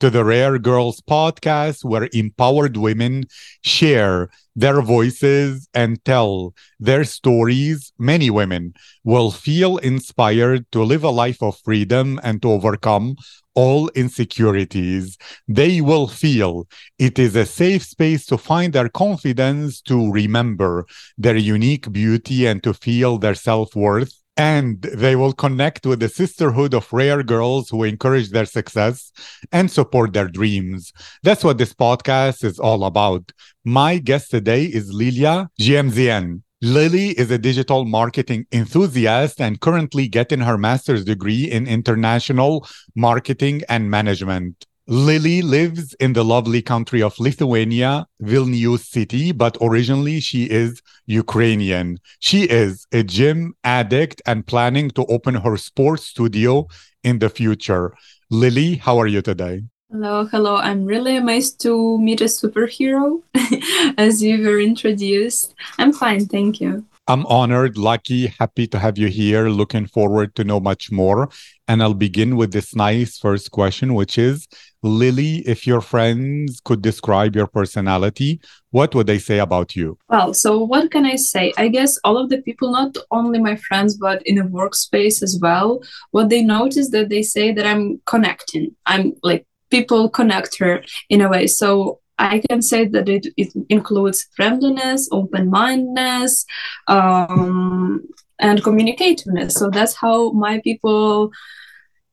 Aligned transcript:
to 0.00 0.10
the 0.10 0.24
Rare 0.24 0.58
Girls 0.58 1.00
podcast, 1.02 1.84
where 1.84 2.08
empowered 2.12 2.76
women 2.76 3.24
share 3.62 4.30
their 4.56 4.82
voices 4.82 5.68
and 5.74 6.02
tell 6.04 6.54
their 6.78 7.04
stories, 7.04 7.92
many 7.98 8.30
women 8.30 8.74
will 9.04 9.30
feel 9.30 9.76
inspired 9.78 10.70
to 10.72 10.82
live 10.82 11.04
a 11.04 11.10
life 11.10 11.42
of 11.42 11.58
freedom 11.58 12.18
and 12.22 12.42
to 12.42 12.50
overcome 12.50 13.16
all 13.54 13.88
insecurities. 13.90 15.18
They 15.46 15.80
will 15.80 16.08
feel 16.08 16.66
it 16.98 17.18
is 17.18 17.36
a 17.36 17.46
safe 17.46 17.84
space 17.84 18.24
to 18.26 18.38
find 18.38 18.72
their 18.72 18.88
confidence, 18.88 19.80
to 19.82 20.10
remember 20.10 20.86
their 21.18 21.36
unique 21.36 21.92
beauty, 21.92 22.46
and 22.46 22.62
to 22.62 22.74
feel 22.74 23.18
their 23.18 23.34
self 23.34 23.76
worth 23.76 24.19
and 24.40 24.80
they 24.80 25.16
will 25.16 25.34
connect 25.34 25.84
with 25.84 26.00
the 26.00 26.08
sisterhood 26.08 26.72
of 26.72 26.90
rare 26.94 27.22
girls 27.22 27.68
who 27.68 27.84
encourage 27.84 28.30
their 28.30 28.46
success 28.46 29.12
and 29.52 29.70
support 29.70 30.14
their 30.14 30.28
dreams. 30.28 30.94
That's 31.22 31.44
what 31.44 31.58
this 31.58 31.74
podcast 31.74 32.42
is 32.42 32.58
all 32.58 32.84
about. 32.84 33.32
My 33.66 33.98
guest 33.98 34.30
today 34.30 34.64
is 34.64 34.94
Liliia 34.94 35.48
GMZN. 35.60 36.40
Lily 36.62 37.08
is 37.18 37.30
a 37.30 37.36
digital 37.36 37.84
marketing 37.84 38.46
enthusiast 38.50 39.42
and 39.42 39.60
currently 39.60 40.08
getting 40.08 40.40
her 40.40 40.56
master's 40.56 41.04
degree 41.04 41.44
in 41.44 41.66
international 41.66 42.66
marketing 42.96 43.60
and 43.68 43.90
management. 43.90 44.64
Lily 44.90 45.40
lives 45.40 45.94
in 46.00 46.14
the 46.14 46.24
lovely 46.24 46.62
country 46.62 47.00
of 47.00 47.16
Lithuania, 47.20 48.08
Vilnius 48.20 48.80
city, 48.80 49.30
but 49.30 49.56
originally 49.62 50.18
she 50.18 50.46
is 50.46 50.82
Ukrainian. 51.06 52.00
She 52.18 52.42
is 52.42 52.88
a 52.90 53.04
gym 53.04 53.54
addict 53.62 54.20
and 54.26 54.44
planning 54.44 54.90
to 54.90 55.04
open 55.06 55.36
her 55.36 55.56
sports 55.56 56.06
studio 56.06 56.66
in 57.04 57.20
the 57.20 57.30
future. 57.30 57.94
Lily, 58.30 58.74
how 58.74 58.98
are 58.98 59.06
you 59.06 59.22
today? 59.22 59.62
Hello, 59.92 60.24
hello. 60.24 60.54
I'm 60.54 60.84
really 60.84 61.16
amazed 61.16 61.60
to 61.62 61.98
meet 61.98 62.20
a 62.20 62.26
superhero 62.26 63.22
as 63.98 64.22
you 64.22 64.40
were 64.46 64.60
introduced. 64.60 65.52
I'm 65.78 65.92
fine, 65.92 66.26
thank 66.26 66.60
you. 66.60 66.84
I'm 67.08 67.26
honored, 67.26 67.76
lucky, 67.76 68.28
happy 68.28 68.68
to 68.68 68.78
have 68.78 68.98
you 68.98 69.08
here. 69.08 69.48
Looking 69.48 69.86
forward 69.86 70.36
to 70.36 70.44
know 70.44 70.60
much 70.60 70.92
more. 70.92 71.28
And 71.66 71.82
I'll 71.82 71.94
begin 71.94 72.36
with 72.36 72.52
this 72.52 72.76
nice 72.76 73.18
first 73.18 73.50
question, 73.50 73.94
which 73.94 74.16
is 74.16 74.46
Lily, 74.84 75.38
if 75.38 75.66
your 75.66 75.80
friends 75.80 76.60
could 76.64 76.82
describe 76.82 77.34
your 77.34 77.48
personality, 77.48 78.40
what 78.70 78.94
would 78.94 79.08
they 79.08 79.18
say 79.18 79.40
about 79.40 79.74
you? 79.74 79.98
Well, 80.08 80.34
so 80.34 80.62
what 80.62 80.92
can 80.92 81.04
I 81.04 81.16
say? 81.16 81.52
I 81.58 81.66
guess 81.66 81.98
all 82.04 82.16
of 82.16 82.30
the 82.30 82.40
people, 82.42 82.70
not 82.70 82.96
only 83.10 83.40
my 83.40 83.56
friends, 83.56 83.96
but 83.96 84.22
in 84.24 84.38
a 84.38 84.44
workspace 84.44 85.20
as 85.20 85.36
well, 85.42 85.82
what 86.12 86.28
they 86.28 86.42
notice 86.42 86.90
that 86.90 87.08
they 87.08 87.22
say 87.22 87.52
that 87.52 87.66
I'm 87.66 88.00
connecting. 88.06 88.76
I'm 88.86 89.14
like 89.24 89.46
people 89.70 90.08
connect 90.08 90.58
her 90.58 90.82
in 91.08 91.20
a 91.20 91.28
way. 91.28 91.46
So 91.46 92.00
I 92.18 92.42
can 92.48 92.60
say 92.60 92.86
that 92.86 93.08
it, 93.08 93.26
it 93.36 93.52
includes 93.68 94.26
friendliness, 94.36 95.08
open 95.10 95.48
mindedness, 95.48 96.44
um, 96.86 98.06
and 98.38 98.62
communicativeness. 98.62 99.52
So 99.52 99.70
that's 99.70 99.94
how 99.94 100.32
my 100.32 100.60
people 100.60 101.30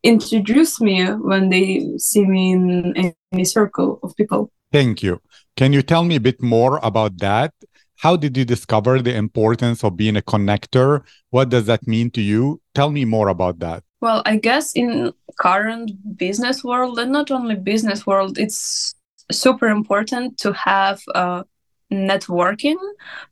introduce 0.04 0.80
me 0.80 1.06
when 1.06 1.50
they 1.50 1.98
see 1.98 2.26
me 2.26 2.52
in 2.54 3.14
any 3.34 3.44
circle 3.44 4.00
of 4.04 4.16
people. 4.16 4.52
Thank 4.72 5.04
you. 5.04 5.22
Can 5.56 5.74
you 5.74 5.82
tell 5.82 6.04
me 6.04 6.16
a 6.16 6.22
bit 6.22 6.42
more 6.42 6.80
about 6.84 7.18
that? 7.20 7.54
How 7.96 8.16
did 8.16 8.38
you 8.38 8.46
discover 8.46 9.02
the 9.02 9.16
importance 9.16 9.84
of 9.84 9.98
being 9.98 10.16
a 10.16 10.22
connector? 10.22 11.02
What 11.32 11.50
does 11.50 11.66
that 11.66 11.88
mean 11.88 12.12
to 12.12 12.22
you? 12.22 12.62
Tell 12.76 12.92
me 12.92 13.06
more 13.06 13.28
about 13.28 13.60
that. 13.60 13.84
Well, 14.02 14.22
I 14.26 14.38
guess 14.38 14.74
in 14.76 15.14
current 15.40 15.92
business 16.18 16.64
world 16.64 17.00
and 17.00 17.12
not 17.12 17.32
only 17.32 17.56
business 17.56 18.06
world, 18.06 18.38
it's 18.38 18.96
super 19.32 19.68
important 19.68 20.38
to 20.40 20.54
have 20.54 21.02
uh, 21.16 21.44
networking 21.92 22.78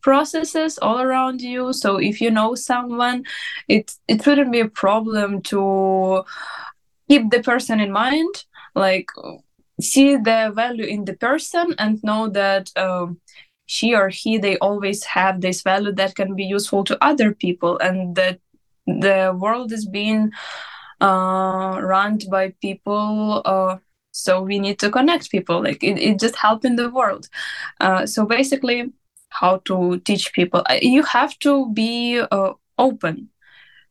processes 0.02 0.78
all 0.82 1.00
around 1.00 1.42
you. 1.42 1.74
So 1.74 1.98
if 1.98 2.22
you 2.22 2.32
know 2.32 2.56
someone 2.56 3.24
it 3.68 3.94
it 4.08 4.26
wouldn't 4.26 4.52
be 4.52 4.62
a 4.62 4.70
problem 4.70 5.42
to 5.44 6.24
keep 7.10 7.30
the 7.30 7.42
person 7.44 7.80
in 7.80 7.92
mind 7.92 8.46
like 8.76 9.10
see 9.82 10.16
the 10.16 10.52
value 10.56 10.86
in 10.86 11.06
the 11.06 11.14
person 11.14 11.76
and 11.78 12.02
know 12.04 12.30
that 12.30 12.72
um, 12.78 13.20
she 13.66 13.94
or 13.94 14.10
he 14.10 14.38
they 14.38 14.58
always 14.60 15.04
have 15.04 15.42
this 15.42 15.62
value 15.62 15.92
that 15.92 16.16
can 16.16 16.36
be 16.36 16.44
useful 16.44 16.84
to 16.84 16.98
other 17.04 17.34
people 17.34 17.78
and 17.80 18.16
that 18.16 18.40
the 18.88 19.36
world 19.38 19.72
is 19.72 19.86
being 19.86 20.32
uh, 21.02 21.80
run 21.82 22.20
by 22.30 22.54
people 22.62 23.42
uh, 23.46 23.78
so 24.16 24.42
we 24.42 24.60
need 24.60 24.80
to 24.80 24.90
connect 24.90 25.30
people 25.30 25.62
like 25.62 25.84
it, 25.84 26.00
it 26.00 26.20
just 26.20 26.38
help 26.38 26.64
in 26.64 26.78
the 26.78 26.90
world. 26.90 27.28
Uh, 27.82 28.06
so 28.06 28.26
basically 28.26 28.94
how 29.30 29.58
to 29.66 30.00
teach 30.00 30.32
people. 30.32 30.64
You 30.82 31.04
have 31.04 31.38
to 31.40 31.70
be 31.74 32.22
uh, 32.32 32.54
open. 32.78 33.30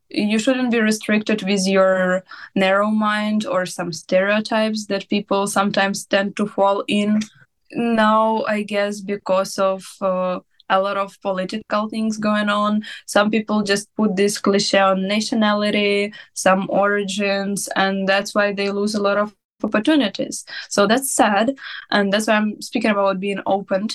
You 0.09 0.39
shouldn't 0.39 0.71
be 0.71 0.79
restricted 0.79 1.43
with 1.43 1.67
your 1.67 2.23
narrow 2.55 2.89
mind 2.89 3.45
or 3.45 3.67
some 3.67 3.93
stereotypes 3.93 4.87
that 4.87 5.09
people 5.09 5.45
sometimes 5.45 6.05
tend 6.05 6.35
to 6.37 6.47
fall 6.47 6.83
in. 6.87 7.19
Now 7.71 8.43
i 8.47 8.63
guess 8.63 9.01
because 9.01 9.59
of 9.59 9.85
uh, 10.01 10.39
a 10.69 10.79
lot 10.79 10.97
of 10.97 11.19
political 11.21 11.89
things 11.89 12.17
going 12.17 12.49
on. 12.49 12.83
Some 13.05 13.29
people 13.29 13.63
just 13.63 13.93
put 13.95 14.15
this 14.15 14.37
cliche 14.37 14.79
on 14.79 15.07
nationality, 15.07 16.13
some 16.33 16.67
origins, 16.69 17.67
and 17.75 18.07
that's 18.07 18.33
why 18.33 18.53
they 18.53 18.71
lose 18.71 18.95
a 18.95 19.01
lot 19.01 19.17
of 19.17 19.35
opportunities. 19.63 20.45
So 20.69 20.87
that's 20.87 21.11
sad, 21.11 21.55
and 21.91 22.11
that's 22.11 22.27
why 22.27 22.35
I'm 22.35 22.61
speaking 22.61 22.91
about 22.91 23.19
being 23.19 23.41
open 23.45 23.89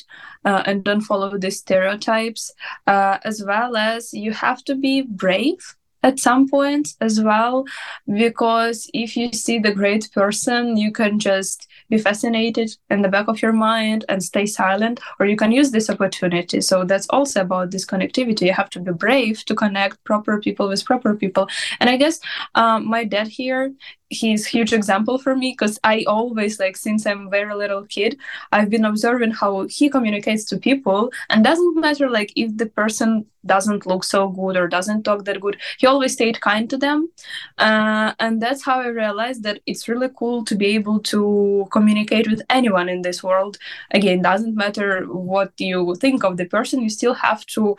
uh, 0.44 0.62
and 0.66 0.84
don't 0.84 1.02
follow 1.02 1.36
the 1.36 1.50
stereotypes, 1.50 2.52
uh, 2.86 3.18
as 3.24 3.42
well 3.44 3.76
as 3.76 4.12
you 4.12 4.32
have 4.32 4.64
to 4.64 4.74
be 4.74 5.02
brave 5.02 5.76
at 6.02 6.18
some 6.18 6.48
point 6.48 6.94
as 7.00 7.20
well 7.20 7.64
because 8.12 8.90
if 8.94 9.16
you 9.16 9.32
see 9.32 9.58
the 9.58 9.72
great 9.72 10.08
person 10.12 10.76
you 10.76 10.90
can 10.90 11.18
just 11.18 11.68
be 11.90 11.98
fascinated 11.98 12.70
in 12.88 13.02
the 13.02 13.08
back 13.08 13.28
of 13.28 13.42
your 13.42 13.52
mind 13.52 14.04
and 14.08 14.22
stay 14.22 14.46
silent 14.46 15.00
or 15.18 15.26
you 15.26 15.36
can 15.36 15.52
use 15.52 15.72
this 15.72 15.90
opportunity. 15.90 16.60
So 16.60 16.84
that's 16.84 17.06
also 17.10 17.40
about 17.40 17.72
this 17.72 17.84
connectivity. 17.84 18.46
You 18.46 18.52
have 18.52 18.70
to 18.70 18.80
be 18.80 18.92
brave 18.92 19.44
to 19.46 19.54
connect 19.54 20.02
proper 20.04 20.40
people 20.40 20.68
with 20.68 20.84
proper 20.84 21.14
people. 21.14 21.48
And 21.80 21.90
i 21.90 21.96
guess 21.96 22.20
um, 22.54 22.88
my 22.88 23.04
dad 23.04 23.28
here 23.28 23.72
he's 24.10 24.44
huge 24.44 24.72
example 24.72 25.18
for 25.18 25.36
me 25.36 25.52
because 25.52 25.78
I 25.84 26.04
always 26.06 26.58
like 26.58 26.76
since 26.76 27.06
I'm 27.06 27.30
very 27.30 27.54
little 27.54 27.84
kid, 27.86 28.18
I've 28.52 28.68
been 28.68 28.84
observing 28.84 29.30
how 29.30 29.66
he 29.68 29.88
communicates 29.88 30.44
to 30.46 30.58
people 30.58 31.12
and 31.30 31.44
doesn't 31.44 31.80
matter 31.80 32.10
like 32.10 32.32
if 32.36 32.56
the 32.56 32.66
person 32.66 33.26
doesn't 33.46 33.86
look 33.86 34.04
so 34.04 34.28
good 34.28 34.56
or 34.56 34.68
doesn't 34.68 35.04
talk 35.04 35.24
that 35.24 35.40
good, 35.40 35.56
he 35.78 35.86
always 35.86 36.12
stayed 36.12 36.40
kind 36.40 36.68
to 36.68 36.76
them. 36.76 37.08
Uh, 37.56 38.12
and 38.18 38.42
that's 38.42 38.64
how 38.64 38.80
I 38.80 38.88
realized 38.88 39.44
that 39.44 39.60
it's 39.64 39.88
really 39.88 40.08
cool 40.18 40.44
to 40.44 40.54
be 40.56 40.66
able 40.74 40.98
to 41.00 41.66
communicate 41.70 42.28
with 42.28 42.42
anyone 42.50 42.88
in 42.88 43.02
this 43.02 43.22
world. 43.22 43.58
Again, 43.92 44.22
doesn't 44.22 44.56
matter 44.56 45.04
what 45.04 45.52
you 45.58 45.94
think 45.94 46.24
of 46.24 46.36
the 46.36 46.46
person, 46.46 46.82
you 46.82 46.90
still 46.90 47.14
have 47.14 47.46
to 47.46 47.76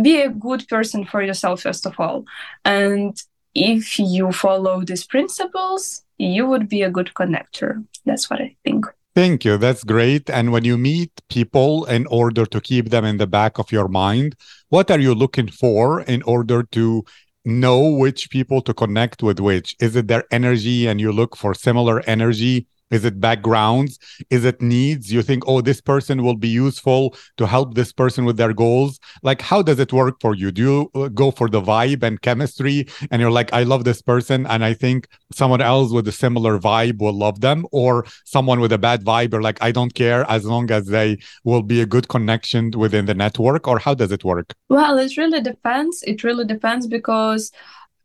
be 0.00 0.20
a 0.20 0.28
good 0.28 0.66
person 0.68 1.04
for 1.04 1.22
yourself 1.22 1.62
first 1.62 1.84
of 1.84 1.98
all 1.98 2.24
and 2.64 3.20
if 3.58 3.98
you 3.98 4.32
follow 4.32 4.84
these 4.84 5.04
principles, 5.04 6.02
you 6.16 6.46
would 6.46 6.68
be 6.68 6.82
a 6.82 6.90
good 6.90 7.10
connector. 7.14 7.84
That's 8.04 8.30
what 8.30 8.40
I 8.40 8.56
think. 8.64 8.86
Thank 9.14 9.44
you. 9.44 9.58
That's 9.58 9.82
great. 9.82 10.30
And 10.30 10.52
when 10.52 10.64
you 10.64 10.78
meet 10.78 11.10
people 11.28 11.84
in 11.86 12.06
order 12.06 12.46
to 12.46 12.60
keep 12.60 12.90
them 12.90 13.04
in 13.04 13.16
the 13.16 13.26
back 13.26 13.58
of 13.58 13.72
your 13.72 13.88
mind, 13.88 14.36
what 14.68 14.90
are 14.90 15.00
you 15.00 15.14
looking 15.14 15.48
for 15.48 16.02
in 16.02 16.22
order 16.22 16.62
to 16.62 17.04
know 17.44 17.80
which 17.88 18.30
people 18.30 18.60
to 18.62 18.72
connect 18.72 19.22
with 19.22 19.40
which? 19.40 19.74
Is 19.80 19.96
it 19.96 20.06
their 20.06 20.24
energy 20.30 20.86
and 20.86 21.00
you 21.00 21.10
look 21.10 21.36
for 21.36 21.52
similar 21.52 22.00
energy 22.06 22.66
Is 22.90 23.04
it 23.04 23.20
backgrounds? 23.20 23.98
Is 24.30 24.44
it 24.44 24.62
needs? 24.62 25.12
You 25.12 25.22
think, 25.22 25.44
oh, 25.46 25.60
this 25.60 25.80
person 25.80 26.22
will 26.22 26.36
be 26.36 26.48
useful 26.48 27.14
to 27.36 27.46
help 27.46 27.74
this 27.74 27.92
person 27.92 28.24
with 28.24 28.36
their 28.36 28.52
goals? 28.52 28.98
Like, 29.22 29.42
how 29.42 29.62
does 29.62 29.78
it 29.78 29.92
work 29.92 30.16
for 30.20 30.34
you? 30.34 30.50
Do 30.50 30.62
you 30.62 30.90
uh, 30.94 31.08
go 31.08 31.30
for 31.30 31.48
the 31.48 31.60
vibe 31.60 32.02
and 32.02 32.20
chemistry 32.20 32.86
and 33.10 33.20
you're 33.20 33.30
like, 33.30 33.52
I 33.52 33.62
love 33.64 33.84
this 33.84 34.00
person 34.00 34.46
and 34.46 34.64
I 34.64 34.74
think 34.74 35.08
someone 35.32 35.60
else 35.60 35.92
with 35.92 36.08
a 36.08 36.12
similar 36.12 36.58
vibe 36.58 36.98
will 36.98 37.12
love 37.12 37.40
them? 37.40 37.66
Or 37.72 38.06
someone 38.24 38.60
with 38.60 38.72
a 38.72 38.78
bad 38.78 39.04
vibe, 39.04 39.34
or 39.34 39.42
like, 39.42 39.58
I 39.62 39.72
don't 39.72 39.94
care 39.94 40.24
as 40.28 40.44
long 40.44 40.70
as 40.70 40.86
they 40.86 41.18
will 41.44 41.62
be 41.62 41.80
a 41.80 41.86
good 41.86 42.08
connection 42.08 42.70
within 42.70 43.06
the 43.06 43.14
network? 43.14 43.68
Or 43.68 43.78
how 43.78 43.94
does 43.94 44.12
it 44.12 44.24
work? 44.24 44.54
Well, 44.68 44.98
it 44.98 45.16
really 45.16 45.40
depends. 45.40 46.02
It 46.02 46.24
really 46.24 46.44
depends 46.44 46.86
because 46.86 47.52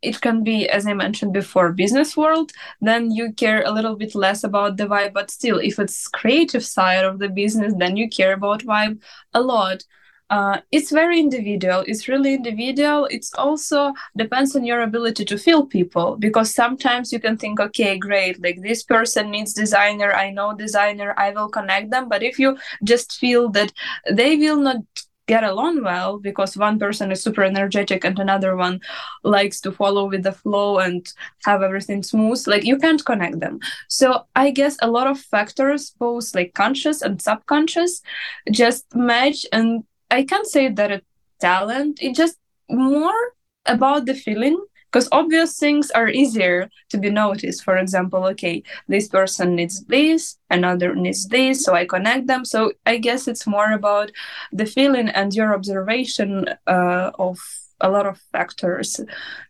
it 0.04 0.20
can 0.20 0.44
be 0.44 0.68
as 0.68 0.86
i 0.86 0.92
mentioned 0.92 1.32
before 1.32 1.72
business 1.72 2.16
world 2.16 2.52
then 2.80 3.10
you 3.10 3.32
care 3.32 3.62
a 3.64 3.70
little 3.70 3.96
bit 3.96 4.14
less 4.14 4.44
about 4.44 4.76
the 4.76 4.86
vibe 4.86 5.12
but 5.12 5.30
still 5.30 5.58
if 5.58 5.78
it's 5.78 6.08
creative 6.08 6.64
side 6.64 7.04
of 7.04 7.18
the 7.18 7.28
business 7.28 7.72
then 7.78 7.96
you 7.96 8.08
care 8.08 8.34
about 8.34 8.62
vibe 8.62 9.00
a 9.32 9.40
lot. 9.40 9.84
Uh, 10.30 10.58
it's 10.72 10.90
very 10.90 11.20
individual. 11.20 11.84
It's 11.86 12.08
really 12.08 12.34
individual. 12.34 13.06
It's 13.10 13.32
also 13.34 13.92
depends 14.16 14.56
on 14.56 14.64
your 14.64 14.80
ability 14.80 15.24
to 15.26 15.38
feel 15.38 15.66
people 15.66 16.16
because 16.18 16.54
sometimes 16.54 17.12
you 17.12 17.20
can 17.20 17.36
think 17.36 17.60
okay 17.60 17.98
great 17.98 18.42
like 18.42 18.60
this 18.62 18.82
person 18.82 19.30
needs 19.30 19.52
designer. 19.52 20.12
I 20.12 20.30
know 20.30 20.54
designer. 20.54 21.14
I 21.18 21.30
will 21.30 21.50
connect 21.50 21.90
them. 21.90 22.08
But 22.08 22.22
if 22.22 22.38
you 22.38 22.56
just 22.82 23.18
feel 23.18 23.50
that 23.50 23.72
they 24.10 24.36
will 24.36 24.56
not 24.56 24.78
get 25.26 25.44
along 25.44 25.82
well 25.82 26.18
because 26.18 26.56
one 26.56 26.78
person 26.78 27.10
is 27.10 27.22
super 27.22 27.42
energetic 27.42 28.04
and 28.04 28.18
another 28.18 28.56
one 28.56 28.80
likes 29.22 29.60
to 29.60 29.72
follow 29.72 30.06
with 30.06 30.22
the 30.22 30.32
flow 30.32 30.78
and 30.78 31.12
have 31.44 31.62
everything 31.62 32.02
smooth. 32.02 32.46
Like 32.46 32.64
you 32.64 32.76
can't 32.76 33.04
connect 33.04 33.40
them. 33.40 33.60
So 33.88 34.26
i 34.36 34.50
guess 34.50 34.76
a 34.82 34.90
lot 34.90 35.06
of 35.06 35.18
factors 35.18 35.90
both 35.98 36.34
like 36.34 36.54
conscious 36.54 37.02
and 37.02 37.20
subconscious 37.20 38.02
just 38.50 38.94
match. 38.94 39.46
And 39.52 39.84
i 40.10 40.24
can't 40.24 40.46
say 40.46 40.68
that 40.68 40.92
a 40.92 41.02
talent 41.40 41.98
it's 42.00 42.16
just 42.16 42.38
more 42.70 43.20
about 43.66 44.06
the 44.06 44.14
feeling 44.14 44.58
because 44.94 45.08
obvious 45.10 45.58
things 45.58 45.90
are 45.90 46.08
easier 46.08 46.70
to 46.90 46.98
be 46.98 47.10
noticed. 47.10 47.64
For 47.64 47.76
example 47.76 48.24
okay 48.26 48.62
this 48.86 49.08
person 49.08 49.56
needs 49.56 49.84
this 49.86 50.38
another 50.50 50.94
needs 50.94 51.26
this 51.26 51.64
so 51.64 51.74
i 51.74 51.84
connect 51.84 52.28
them. 52.28 52.44
So 52.44 52.72
i 52.86 52.98
guess 52.98 53.26
it's 53.26 53.46
more 53.46 53.72
about 53.72 54.12
the 54.52 54.66
feeling 54.66 55.08
and 55.08 55.34
your 55.34 55.52
observation 55.52 56.46
uh, 56.68 57.10
of 57.18 57.38
a 57.80 57.90
lot 57.90 58.06
of 58.06 58.20
factors 58.30 59.00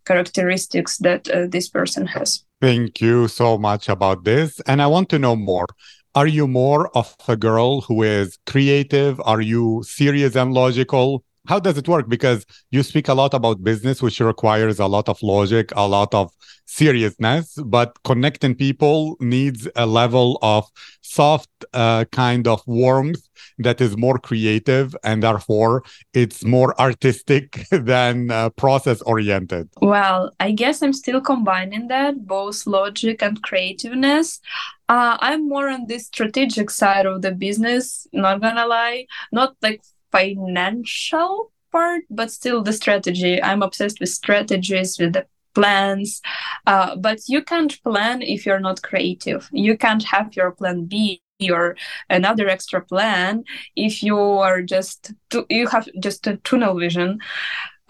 characteristics 0.06 0.96
that 0.98 1.28
uh, 1.28 1.46
this 1.46 1.68
person 1.68 2.06
has. 2.06 2.42
Thank 2.62 3.02
you 3.02 3.28
so 3.28 3.58
much 3.58 3.90
about 3.90 4.24
this. 4.24 4.60
And 4.66 4.80
i 4.80 4.86
want 4.86 5.10
to 5.10 5.18
know 5.18 5.36
more. 5.36 5.66
Are 6.14 6.28
you 6.28 6.46
more 6.46 6.88
of 6.96 7.14
a 7.28 7.36
girl 7.36 7.82
who 7.82 8.02
is 8.02 8.38
creative? 8.46 9.20
Are 9.24 9.42
you 9.42 9.82
serious 9.84 10.36
and 10.36 10.54
logical 10.54 11.24
how 11.46 11.58
does 11.58 11.76
it 11.76 11.88
work? 11.88 12.08
Because 12.08 12.46
you 12.70 12.82
speak 12.82 13.08
a 13.08 13.14
lot 13.14 13.34
about 13.34 13.62
business 13.62 14.02
which 14.02 14.20
requires 14.20 14.78
a 14.78 14.86
lot 14.86 15.08
of 15.08 15.22
logic 15.22 15.72
a 15.76 15.86
lot 15.86 16.14
of 16.14 16.32
seriousness 16.66 17.58
but 17.66 18.02
connecting 18.04 18.54
people 18.54 19.16
needs 19.20 19.68
a 19.76 19.86
level 19.86 20.38
of 20.40 20.66
soft 21.02 21.50
uh, 21.74 22.04
kind 22.06 22.48
of 22.48 22.62
warmth 22.66 23.28
that 23.58 23.80
is 23.80 23.96
more 23.96 24.18
creative 24.18 24.96
and 25.04 25.22
therefore 25.22 25.82
it's 26.14 26.44
more 26.44 26.78
artistic 26.80 27.66
than 27.70 28.30
uh, 28.30 28.48
process 28.50 29.02
oriented 29.02 29.68
well 29.82 30.32
i 30.40 30.50
guess 30.50 30.82
i'm 30.82 30.92
still 30.92 31.20
combining 31.20 31.88
that 31.88 32.26
both 32.26 32.66
logic 32.66 33.22
and 33.22 33.42
creativeness. 33.42 34.40
Uh, 34.88 35.16
i'm 35.20 35.48
more 35.48 35.68
on 35.68 35.86
the 35.86 35.98
strategic 35.98 36.70
side 36.70 37.06
of 37.06 37.22
the 37.22 37.32
business 37.32 38.06
not 38.12 38.40
gonna 38.40 38.66
lie. 38.66 39.06
Not 39.32 39.56
like 39.62 39.82
financial 40.14 41.52
part, 41.72 42.02
but 42.08 42.30
still 42.30 42.62
the 42.62 42.72
strategy. 42.72 43.42
I'm 43.42 43.62
obsessed 43.62 43.98
with 44.00 44.10
strategies, 44.10 44.96
with 44.98 45.14
the 45.14 45.26
plans. 45.54 46.20
Uh, 46.66 46.96
but 46.96 47.18
you 47.28 47.42
can't 47.42 47.82
plan 47.82 48.22
if 48.22 48.46
you're 48.46 48.60
not 48.68 48.82
creative. 48.82 49.48
You 49.52 49.76
can't 49.76 50.04
have 50.04 50.36
your 50.36 50.52
plan 50.52 50.84
B 50.84 51.20
or 51.50 51.76
another 52.08 52.48
extra 52.48 52.80
plan 52.80 53.42
if 53.74 54.02
you 54.02 54.16
are 54.16 54.62
just 54.62 55.12
to, 55.30 55.44
you 55.50 55.66
have 55.66 55.88
just 56.00 56.26
a 56.28 56.36
tunnel 56.38 56.78
vision 56.78 57.18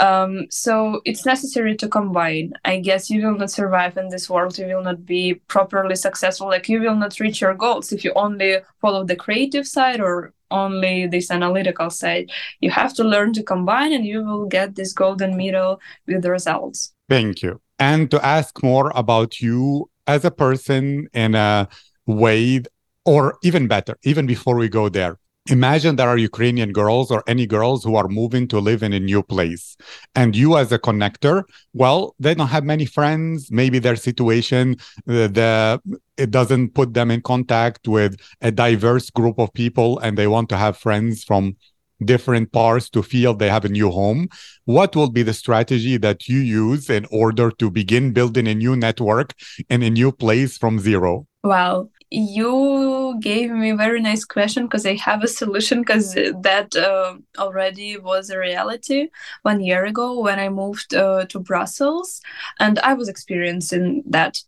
um, 0.00 0.46
so 0.50 1.00
it's 1.04 1.24
necessary 1.24 1.76
to 1.76 1.88
combine. 1.88 2.52
I 2.64 2.80
guess 2.80 3.10
you 3.10 3.24
will 3.24 3.38
not 3.38 3.50
survive 3.50 3.96
in 3.96 4.08
this 4.08 4.28
world. 4.28 4.58
You 4.58 4.66
will 4.66 4.82
not 4.82 5.06
be 5.06 5.34
properly 5.46 5.94
successful. 5.94 6.48
Like 6.48 6.68
you 6.68 6.80
will 6.80 6.96
not 6.96 7.20
reach 7.20 7.40
your 7.40 7.54
goals 7.54 7.92
if 7.92 8.04
you 8.04 8.12
only 8.16 8.58
follow 8.80 9.04
the 9.04 9.16
creative 9.16 9.66
side 9.66 10.00
or 10.00 10.33
only 10.50 11.06
this 11.06 11.30
analytical 11.30 11.90
side. 11.90 12.30
You 12.60 12.70
have 12.70 12.94
to 12.94 13.04
learn 13.04 13.32
to 13.34 13.42
combine, 13.42 13.92
and 13.92 14.04
you 14.04 14.24
will 14.24 14.46
get 14.46 14.74
this 14.74 14.92
golden 14.92 15.36
middle 15.36 15.80
with 16.06 16.22
the 16.22 16.30
results. 16.30 16.92
Thank 17.08 17.42
you. 17.42 17.60
And 17.78 18.10
to 18.10 18.24
ask 18.24 18.62
more 18.62 18.92
about 18.94 19.40
you 19.40 19.90
as 20.06 20.24
a 20.24 20.30
person 20.30 21.08
in 21.12 21.34
a 21.34 21.68
way, 22.06 22.62
or 23.04 23.36
even 23.42 23.68
better, 23.68 23.96
even 24.04 24.26
before 24.26 24.56
we 24.56 24.68
go 24.68 24.88
there, 24.88 25.18
imagine 25.50 25.96
there 25.96 26.08
are 26.08 26.16
Ukrainian 26.16 26.72
girls 26.72 27.10
or 27.10 27.22
any 27.26 27.46
girls 27.46 27.84
who 27.84 27.96
are 27.96 28.08
moving 28.08 28.48
to 28.48 28.58
live 28.58 28.82
in 28.82 28.92
a 28.92 29.00
new 29.00 29.22
place. 29.22 29.76
And 30.14 30.34
you, 30.34 30.56
as 30.56 30.72
a 30.72 30.78
connector, 30.78 31.44
well, 31.74 32.14
they 32.18 32.34
don't 32.34 32.48
have 32.48 32.64
many 32.64 32.86
friends. 32.86 33.50
Maybe 33.50 33.78
their 33.78 33.96
situation, 33.96 34.76
the, 35.06 35.28
the 35.28 36.00
it 36.16 36.30
doesn't 36.30 36.74
put 36.74 36.94
them 36.94 37.10
in 37.10 37.20
contact 37.20 37.86
with 37.88 38.16
a 38.40 38.50
diverse 38.50 39.10
group 39.10 39.38
of 39.38 39.52
people, 39.52 39.98
and 39.98 40.16
they 40.16 40.26
want 40.26 40.48
to 40.50 40.56
have 40.56 40.76
friends 40.76 41.24
from 41.24 41.56
different 42.04 42.52
parts 42.52 42.90
to 42.90 43.02
feel 43.02 43.34
they 43.34 43.48
have 43.50 43.64
a 43.64 43.68
new 43.68 43.90
home. 43.90 44.28
What 44.64 44.96
will 44.96 45.10
be 45.10 45.22
the 45.22 45.34
strategy 45.34 45.96
that 45.98 46.28
you 46.28 46.38
use 46.38 46.90
in 46.90 47.06
order 47.10 47.50
to 47.50 47.70
begin 47.70 48.12
building 48.12 48.48
a 48.48 48.54
new 48.54 48.76
network 48.76 49.34
in 49.68 49.82
a 49.82 49.90
new 49.90 50.10
place 50.10 50.56
from 50.56 50.78
zero? 50.78 51.26
Well, 51.42 51.90
you 52.10 53.18
gave 53.20 53.50
me 53.50 53.70
a 53.70 53.76
very 53.76 54.00
nice 54.00 54.24
question 54.24 54.64
because 54.64 54.86
I 54.86 54.94
have 54.96 55.22
a 55.24 55.28
solution 55.28 55.80
because 55.80 56.14
that 56.14 56.74
uh, 56.76 57.16
already 57.38 57.98
was 57.98 58.30
a 58.30 58.38
reality 58.38 59.08
one 59.42 59.60
year 59.60 59.84
ago 59.84 60.20
when 60.20 60.38
I 60.38 60.48
moved 60.48 60.94
uh, 60.94 61.26
to 61.26 61.38
Brussels 61.40 62.20
and 62.60 62.78
I 62.80 62.94
was 62.94 63.08
experiencing 63.08 64.02
that. 64.06 64.38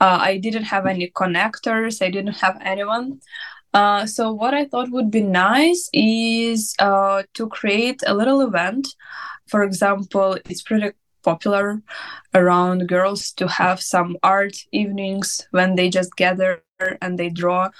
Uh, 0.00 0.18
I 0.20 0.38
didn't 0.38 0.64
have 0.64 0.86
any 0.86 1.10
connectors, 1.10 2.02
I 2.04 2.10
didn't 2.10 2.38
have 2.38 2.58
anyone. 2.62 3.20
Uh, 3.74 4.06
so 4.06 4.32
what 4.32 4.54
I 4.54 4.64
thought 4.64 4.90
would 4.90 5.10
be 5.10 5.22
nice 5.22 5.90
is 5.92 6.74
uh, 6.78 7.22
to 7.34 7.48
create 7.48 8.00
a 8.06 8.14
little 8.14 8.40
event. 8.40 8.88
For 9.46 9.62
example, 9.62 10.38
it's 10.48 10.62
pretty 10.62 10.92
popular 11.22 11.82
around 12.34 12.88
girls 12.88 13.32
to 13.32 13.48
have 13.48 13.80
some 13.80 14.16
art 14.22 14.56
evenings 14.72 15.46
when 15.50 15.74
they 15.74 15.90
just 15.90 16.16
gather 16.16 16.62
and 17.00 17.18
they 17.18 17.28
draw. 17.28 17.70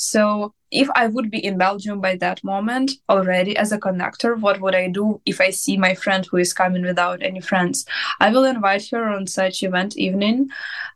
So 0.00 0.54
if 0.70 0.88
I 0.94 1.08
would 1.08 1.28
be 1.28 1.44
in 1.44 1.58
Belgium 1.58 2.00
by 2.00 2.14
that 2.16 2.44
moment 2.44 2.92
already 3.08 3.56
as 3.56 3.72
a 3.72 3.78
conductor, 3.78 4.36
what 4.36 4.60
would 4.60 4.74
I 4.74 4.88
do 4.88 5.20
if 5.26 5.40
I 5.40 5.50
see 5.50 5.76
my 5.76 5.94
friend 5.94 6.24
who 6.24 6.36
is 6.36 6.52
coming 6.52 6.82
without 6.82 7.20
any 7.20 7.40
friends? 7.40 7.84
I 8.20 8.30
will 8.30 8.44
invite 8.44 8.88
her 8.90 9.08
on 9.08 9.26
such 9.26 9.64
event 9.64 9.96
evening 9.96 10.50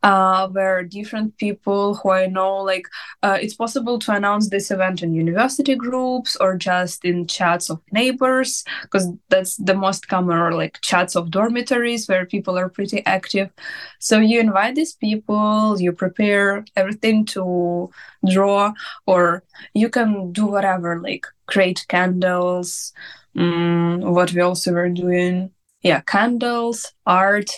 uh, 0.05 0.47
where 0.49 0.85
different 0.85 1.37
people 1.39 1.95
who 1.95 2.11
I 2.11 2.27
know, 2.27 2.59
like 2.59 2.87
uh, 3.25 3.39
it's 3.41 3.55
possible 3.55 3.99
to 4.01 4.13
announce 4.13 4.51
this 4.51 4.71
event 4.71 5.03
in 5.03 5.15
university 5.15 5.75
groups 5.75 6.37
or 6.37 6.57
just 6.57 7.05
in 7.05 7.27
chats 7.27 7.71
of 7.71 7.81
neighbors, 7.91 8.63
because 8.83 9.09
that's 9.31 9.57
the 9.57 9.75
most 9.75 10.07
common, 10.07 10.37
or 10.37 10.53
like 10.53 10.79
chats 10.83 11.17
of 11.17 11.31
dormitories 11.31 12.07
where 12.07 12.27
people 12.27 12.57
are 12.57 12.69
pretty 12.69 13.05
active. 13.07 13.51
So 13.99 14.21
you 14.21 14.39
invite 14.39 14.77
these 14.77 14.93
people, 14.93 15.81
you 15.81 15.93
prepare 15.93 16.65
everything 16.77 17.25
to 17.27 17.91
draw 18.31 18.73
or 19.07 19.43
you 19.75 19.89
can 19.89 20.33
do 20.33 20.47
whatever 20.47 21.01
like 21.01 21.27
create 21.47 21.85
candles 21.89 22.93
um, 23.37 24.01
what 24.01 24.33
we 24.33 24.41
also 24.41 24.73
were 24.73 24.89
doing. 24.89 25.51
Yeah 25.83 26.01
candles 26.03 26.93
art. 27.07 27.51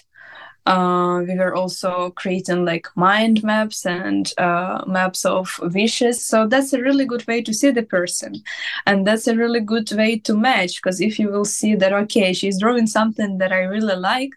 Uh, 0.66 1.22
we 1.28 1.36
were 1.36 1.54
also 1.54 2.10
creating 2.12 2.64
like 2.64 2.88
mind 2.96 3.42
maps 3.42 3.84
and 3.84 4.32
uh, 4.38 4.82
maps 4.86 5.26
of 5.26 5.60
wishes. 5.74 6.24
So 6.24 6.46
that's 6.48 6.72
a 6.72 6.80
really 6.80 7.04
good 7.04 7.26
way 7.26 7.42
to 7.42 7.52
see 7.52 7.70
the 7.70 7.82
person. 7.82 8.42
And 8.86 9.06
that's 9.06 9.26
a 9.26 9.36
really 9.36 9.60
good 9.60 9.92
way 9.92 10.18
to 10.20 10.34
match 10.34 10.80
because 10.82 11.02
if 11.02 11.18
you 11.18 11.28
will 11.30 11.44
see 11.44 11.74
that 11.74 11.92
okay 11.92 12.32
she's 12.32 12.58
drawing 12.58 12.86
something 12.86 13.38
that 13.38 13.52
i 13.52 13.58
really 13.58 13.96
like 13.96 14.30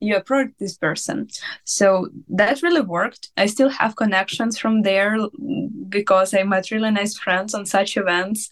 you 0.00 0.16
approach 0.16 0.50
this 0.58 0.76
person. 0.76 1.28
So 1.64 2.08
that 2.28 2.62
really 2.62 2.80
worked. 2.80 3.30
I 3.36 3.46
still 3.46 3.68
have 3.68 3.96
connections 3.96 4.58
from 4.58 4.82
there 4.82 5.18
because 5.88 6.34
i 6.34 6.42
met 6.42 6.70
really 6.70 6.90
nice 6.90 7.16
friends 7.18 7.54
on 7.54 7.66
such 7.66 7.96
events 7.96 8.50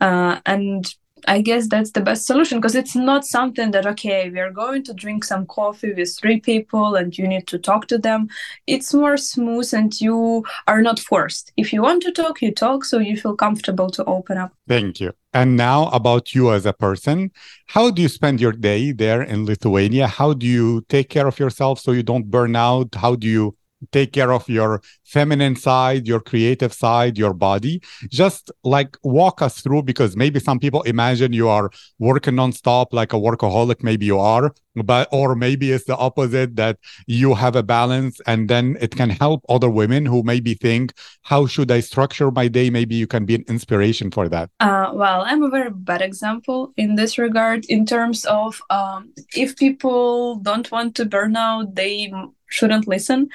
uh, 0.00 0.40
and 0.44 0.94
I 1.26 1.40
guess 1.40 1.68
that's 1.68 1.92
the 1.92 2.00
best 2.00 2.26
solution 2.26 2.58
because 2.58 2.74
it's 2.74 2.96
not 2.96 3.24
something 3.24 3.70
that, 3.70 3.86
okay, 3.86 4.30
we 4.30 4.40
are 4.40 4.50
going 4.50 4.82
to 4.84 4.94
drink 4.94 5.24
some 5.24 5.46
coffee 5.46 5.92
with 5.92 6.16
three 6.18 6.40
people 6.40 6.94
and 6.94 7.16
you 7.16 7.26
need 7.28 7.46
to 7.48 7.58
talk 7.58 7.86
to 7.88 7.98
them. 7.98 8.28
It's 8.66 8.92
more 8.92 9.16
smooth 9.16 9.72
and 9.72 9.98
you 10.00 10.44
are 10.66 10.82
not 10.82 10.98
forced. 10.98 11.52
If 11.56 11.72
you 11.72 11.82
want 11.82 12.02
to 12.02 12.12
talk, 12.12 12.42
you 12.42 12.52
talk 12.52 12.84
so 12.84 12.98
you 12.98 13.16
feel 13.16 13.36
comfortable 13.36 13.90
to 13.90 14.04
open 14.04 14.38
up. 14.38 14.52
Thank 14.66 15.00
you. 15.00 15.12
And 15.32 15.56
now 15.56 15.88
about 15.88 16.34
you 16.34 16.52
as 16.52 16.66
a 16.66 16.72
person. 16.72 17.30
How 17.66 17.90
do 17.90 18.02
you 18.02 18.08
spend 18.08 18.40
your 18.40 18.52
day 18.52 18.92
there 18.92 19.22
in 19.22 19.46
Lithuania? 19.46 20.06
How 20.06 20.34
do 20.34 20.46
you 20.46 20.84
take 20.88 21.08
care 21.08 21.26
of 21.26 21.38
yourself 21.38 21.80
so 21.80 21.92
you 21.92 22.02
don't 22.02 22.30
burn 22.30 22.56
out? 22.56 22.94
How 22.94 23.14
do 23.14 23.26
you 23.26 23.56
take 23.90 24.12
care 24.12 24.32
of 24.32 24.48
your 24.48 24.80
feminine 25.12 25.56
side, 25.56 26.06
your 26.06 26.20
creative 26.20 26.72
side, 26.72 27.18
your 27.18 27.34
body. 27.34 27.82
Just 28.08 28.50
like 28.64 28.96
walk 29.02 29.42
us 29.42 29.60
through 29.60 29.82
because 29.82 30.16
maybe 30.16 30.40
some 30.40 30.58
people 30.58 30.82
imagine 30.82 31.32
you 31.32 31.48
are 31.48 31.70
working 31.98 32.34
nonstop 32.34 32.86
like 32.92 33.12
a 33.12 33.16
workaholic. 33.16 33.82
Maybe 33.82 34.06
you 34.06 34.18
are, 34.18 34.54
but 34.74 35.08
or 35.12 35.34
maybe 35.34 35.70
it's 35.70 35.84
the 35.84 35.96
opposite 35.96 36.56
that 36.56 36.78
you 37.06 37.34
have 37.34 37.56
a 37.56 37.62
balance 37.62 38.20
and 38.26 38.48
then 38.48 38.76
it 38.80 38.96
can 38.96 39.10
help 39.10 39.44
other 39.48 39.68
women 39.68 40.06
who 40.06 40.22
maybe 40.22 40.54
think, 40.54 40.94
how 41.22 41.46
should 41.46 41.70
I 41.70 41.80
structure 41.80 42.30
my 42.30 42.48
day? 42.48 42.70
Maybe 42.70 42.94
you 42.94 43.06
can 43.06 43.26
be 43.26 43.34
an 43.34 43.44
inspiration 43.48 44.10
for 44.10 44.28
that. 44.28 44.50
Uh, 44.60 44.90
well, 44.94 45.22
I'm 45.26 45.42
a 45.42 45.50
very 45.50 45.70
bad 45.70 46.00
example 46.00 46.72
in 46.76 46.94
this 46.94 47.18
regard 47.18 47.66
in 47.66 47.84
terms 47.84 48.24
of 48.24 48.62
um, 48.70 49.12
if 49.34 49.56
people 49.56 50.36
don't 50.36 50.70
want 50.70 50.94
to 50.96 51.04
burn 51.04 51.36
out, 51.36 51.74
they 51.74 52.12
shouldn't 52.48 52.86
listen 52.86 53.28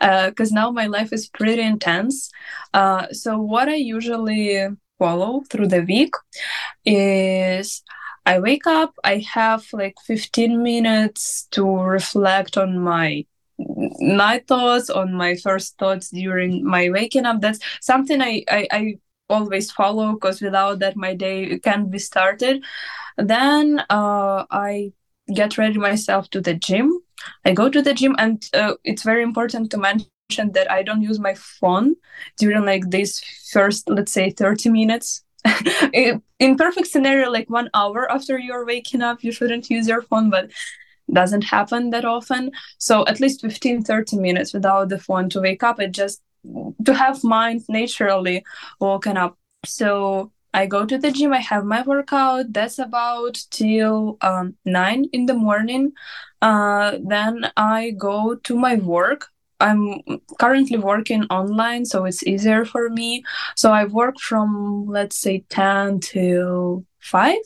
because 0.00 0.52
uh, 0.52 0.54
now 0.54 0.70
my 0.70 0.86
life 0.86 1.12
is 1.12 1.28
pretty 1.28 1.62
intense. 1.62 2.30
Uh, 2.74 3.06
so 3.12 3.38
what 3.38 3.68
I 3.68 3.76
usually 3.76 4.66
follow 4.98 5.42
through 5.50 5.68
the 5.68 5.82
week 5.82 6.14
is 6.84 7.82
I 8.24 8.38
wake 8.38 8.66
up, 8.66 8.94
I 9.04 9.18
have 9.32 9.66
like 9.72 9.96
15 10.06 10.62
minutes 10.62 11.48
to 11.52 11.64
reflect 11.66 12.56
on 12.56 12.78
my 12.78 13.26
night 13.58 14.46
thoughts, 14.46 14.90
on 14.90 15.14
my 15.14 15.34
first 15.36 15.78
thoughts 15.78 16.10
during 16.10 16.64
my 16.64 16.88
waking 16.90 17.26
up. 17.26 17.40
That's 17.40 17.58
something 17.80 18.20
I, 18.22 18.44
I, 18.48 18.66
I 18.70 18.94
always 19.28 19.72
follow 19.72 20.12
because 20.12 20.40
without 20.40 20.78
that 20.80 20.96
my 20.96 21.14
day 21.14 21.58
can't 21.58 21.90
be 21.90 21.98
started. 21.98 22.64
Then 23.16 23.80
uh, 23.90 24.44
I 24.50 24.92
get 25.34 25.58
ready 25.58 25.78
myself 25.78 26.28
to 26.30 26.40
the 26.40 26.54
gym 26.54 27.02
I 27.44 27.52
go 27.52 27.68
to 27.68 27.82
the 27.82 27.94
gym, 27.94 28.14
and 28.18 28.44
uh, 28.54 28.74
it's 28.84 29.02
very 29.02 29.22
important 29.22 29.70
to 29.70 29.78
mention 29.78 30.52
that 30.52 30.70
I 30.70 30.82
don't 30.82 31.02
use 31.02 31.18
my 31.18 31.34
phone 31.34 31.96
during 32.38 32.64
like 32.64 32.90
this 32.90 33.20
first, 33.52 33.88
let's 33.88 34.12
say, 34.12 34.30
30 34.30 34.70
minutes. 34.70 35.24
in 35.92 36.56
perfect 36.56 36.86
scenario, 36.86 37.30
like 37.30 37.50
one 37.50 37.68
hour 37.74 38.10
after 38.10 38.38
you're 38.38 38.66
waking 38.66 39.02
up, 39.02 39.24
you 39.24 39.32
shouldn't 39.32 39.70
use 39.70 39.88
your 39.88 40.02
phone, 40.02 40.30
but 40.30 40.50
doesn't 41.12 41.42
happen 41.42 41.90
that 41.90 42.04
often. 42.04 42.52
So 42.78 43.04
at 43.06 43.20
least 43.20 43.40
15, 43.40 43.82
30 43.82 44.18
minutes 44.18 44.54
without 44.54 44.88
the 44.88 44.98
phone 44.98 45.28
to 45.30 45.40
wake 45.40 45.62
up 45.62 45.80
It 45.80 45.92
just 45.92 46.22
to 46.84 46.94
have 46.94 47.22
mind 47.24 47.62
naturally 47.68 48.44
woken 48.80 49.16
up. 49.16 49.36
So 49.64 50.32
I 50.54 50.66
go 50.66 50.84
to 50.84 50.98
the 50.98 51.10
gym, 51.10 51.32
I 51.32 51.38
have 51.38 51.64
my 51.64 51.82
workout. 51.82 52.52
That's 52.52 52.78
about 52.78 53.38
till 53.50 54.18
um, 54.20 54.54
nine 54.64 55.06
in 55.12 55.26
the 55.26 55.34
morning. 55.34 55.92
Uh, 56.42 56.98
then 57.02 57.50
I 57.56 57.92
go 57.92 58.34
to 58.34 58.56
my 58.56 58.76
work. 58.76 59.28
I'm 59.60 60.02
currently 60.40 60.76
working 60.76 61.24
online, 61.30 61.84
so 61.84 62.04
it's 62.04 62.26
easier 62.26 62.64
for 62.64 62.90
me. 62.90 63.24
So 63.56 63.72
I 63.72 63.84
work 63.84 64.18
from 64.18 64.86
let's 64.88 65.16
say 65.16 65.44
10 65.48 66.00
to 66.00 66.84
5. 66.98 67.36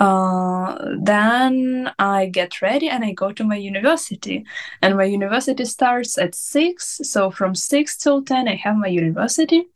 Uh, 0.00 0.78
then 0.98 1.92
I 1.98 2.26
get 2.26 2.62
ready 2.62 2.88
and 2.88 3.04
I 3.04 3.12
go 3.12 3.32
to 3.32 3.44
my 3.44 3.56
university. 3.56 4.44
And 4.82 4.96
my 4.96 5.04
university 5.04 5.64
starts 5.66 6.18
at 6.18 6.34
6. 6.34 7.00
So 7.04 7.30
from 7.30 7.54
6 7.54 7.96
till 7.96 8.22
10, 8.22 8.48
I 8.48 8.56
have 8.56 8.76
my 8.76 8.88
university. 8.88 9.68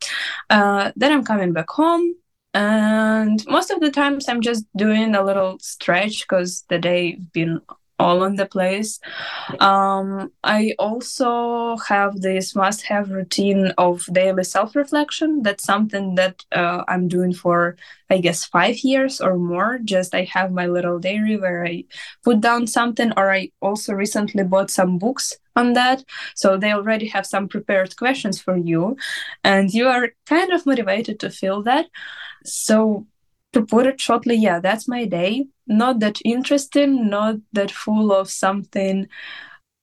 Uh, 0.49 0.91
then 0.95 1.11
I'm 1.11 1.23
coming 1.23 1.53
back 1.53 1.69
home 1.69 2.15
and 2.55 3.45
most 3.47 3.69
of 3.69 3.81
the 3.81 3.91
times 3.91 4.27
i'm 4.29 4.41
just 4.41 4.65
doing 4.75 5.13
a 5.13 5.23
little 5.23 5.59
stretch 5.59 6.21
because 6.21 6.63
the 6.69 6.79
day 6.79 7.15
been 7.33 7.61
all 7.99 8.23
on 8.23 8.35
the 8.35 8.45
place. 8.45 8.99
Um, 9.59 10.31
i 10.43 10.73
also 10.79 11.77
have 11.87 12.19
this 12.21 12.55
must 12.55 12.83
have 12.83 13.09
routine 13.09 13.71
of 13.77 14.03
daily 14.11 14.43
self-reflection. 14.43 15.43
That's 15.43 15.63
something 15.63 16.15
that 16.15 16.43
uh, 16.51 16.83
i'm 16.87 17.07
doing 17.07 17.33
for 17.33 17.77
i 18.09 18.17
guess 18.17 18.43
five 18.45 18.79
years 18.79 19.21
or 19.21 19.37
more. 19.37 19.79
Just 19.83 20.13
i 20.13 20.23
have 20.23 20.51
my 20.51 20.67
little 20.67 20.99
diary 20.99 21.37
where 21.37 21.65
i 21.65 21.85
put 22.23 22.41
down 22.41 22.67
something 22.67 23.13
or 23.17 23.31
i 23.31 23.51
also 23.61 23.93
recently 23.93 24.43
bought 24.43 24.69
some 24.69 24.97
books 24.97 25.33
on 25.55 25.71
that. 25.73 26.03
So 26.35 26.57
they 26.57 26.73
already 26.73 27.07
have 27.07 27.25
some 27.25 27.47
prepared 27.47 27.95
questions 27.95 28.41
for 28.41 28.57
you. 28.57 28.97
And 29.45 29.73
you 29.73 29.87
are 29.87 30.09
kind 30.25 30.51
of 30.51 30.65
motivated 30.65 31.17
to 31.21 31.29
fill 31.29 31.63
that 31.63 31.85
so 32.45 33.07
to 33.53 33.65
put 33.65 33.87
it 33.87 34.01
shortly, 34.01 34.35
yeah, 34.35 34.59
that's 34.59 34.87
my 34.87 35.05
day. 35.05 35.47
Not 35.67 35.99
that 35.99 36.19
interesting, 36.25 37.09
not 37.09 37.35
that 37.53 37.71
full 37.71 38.11
of 38.11 38.29
something 38.29 39.07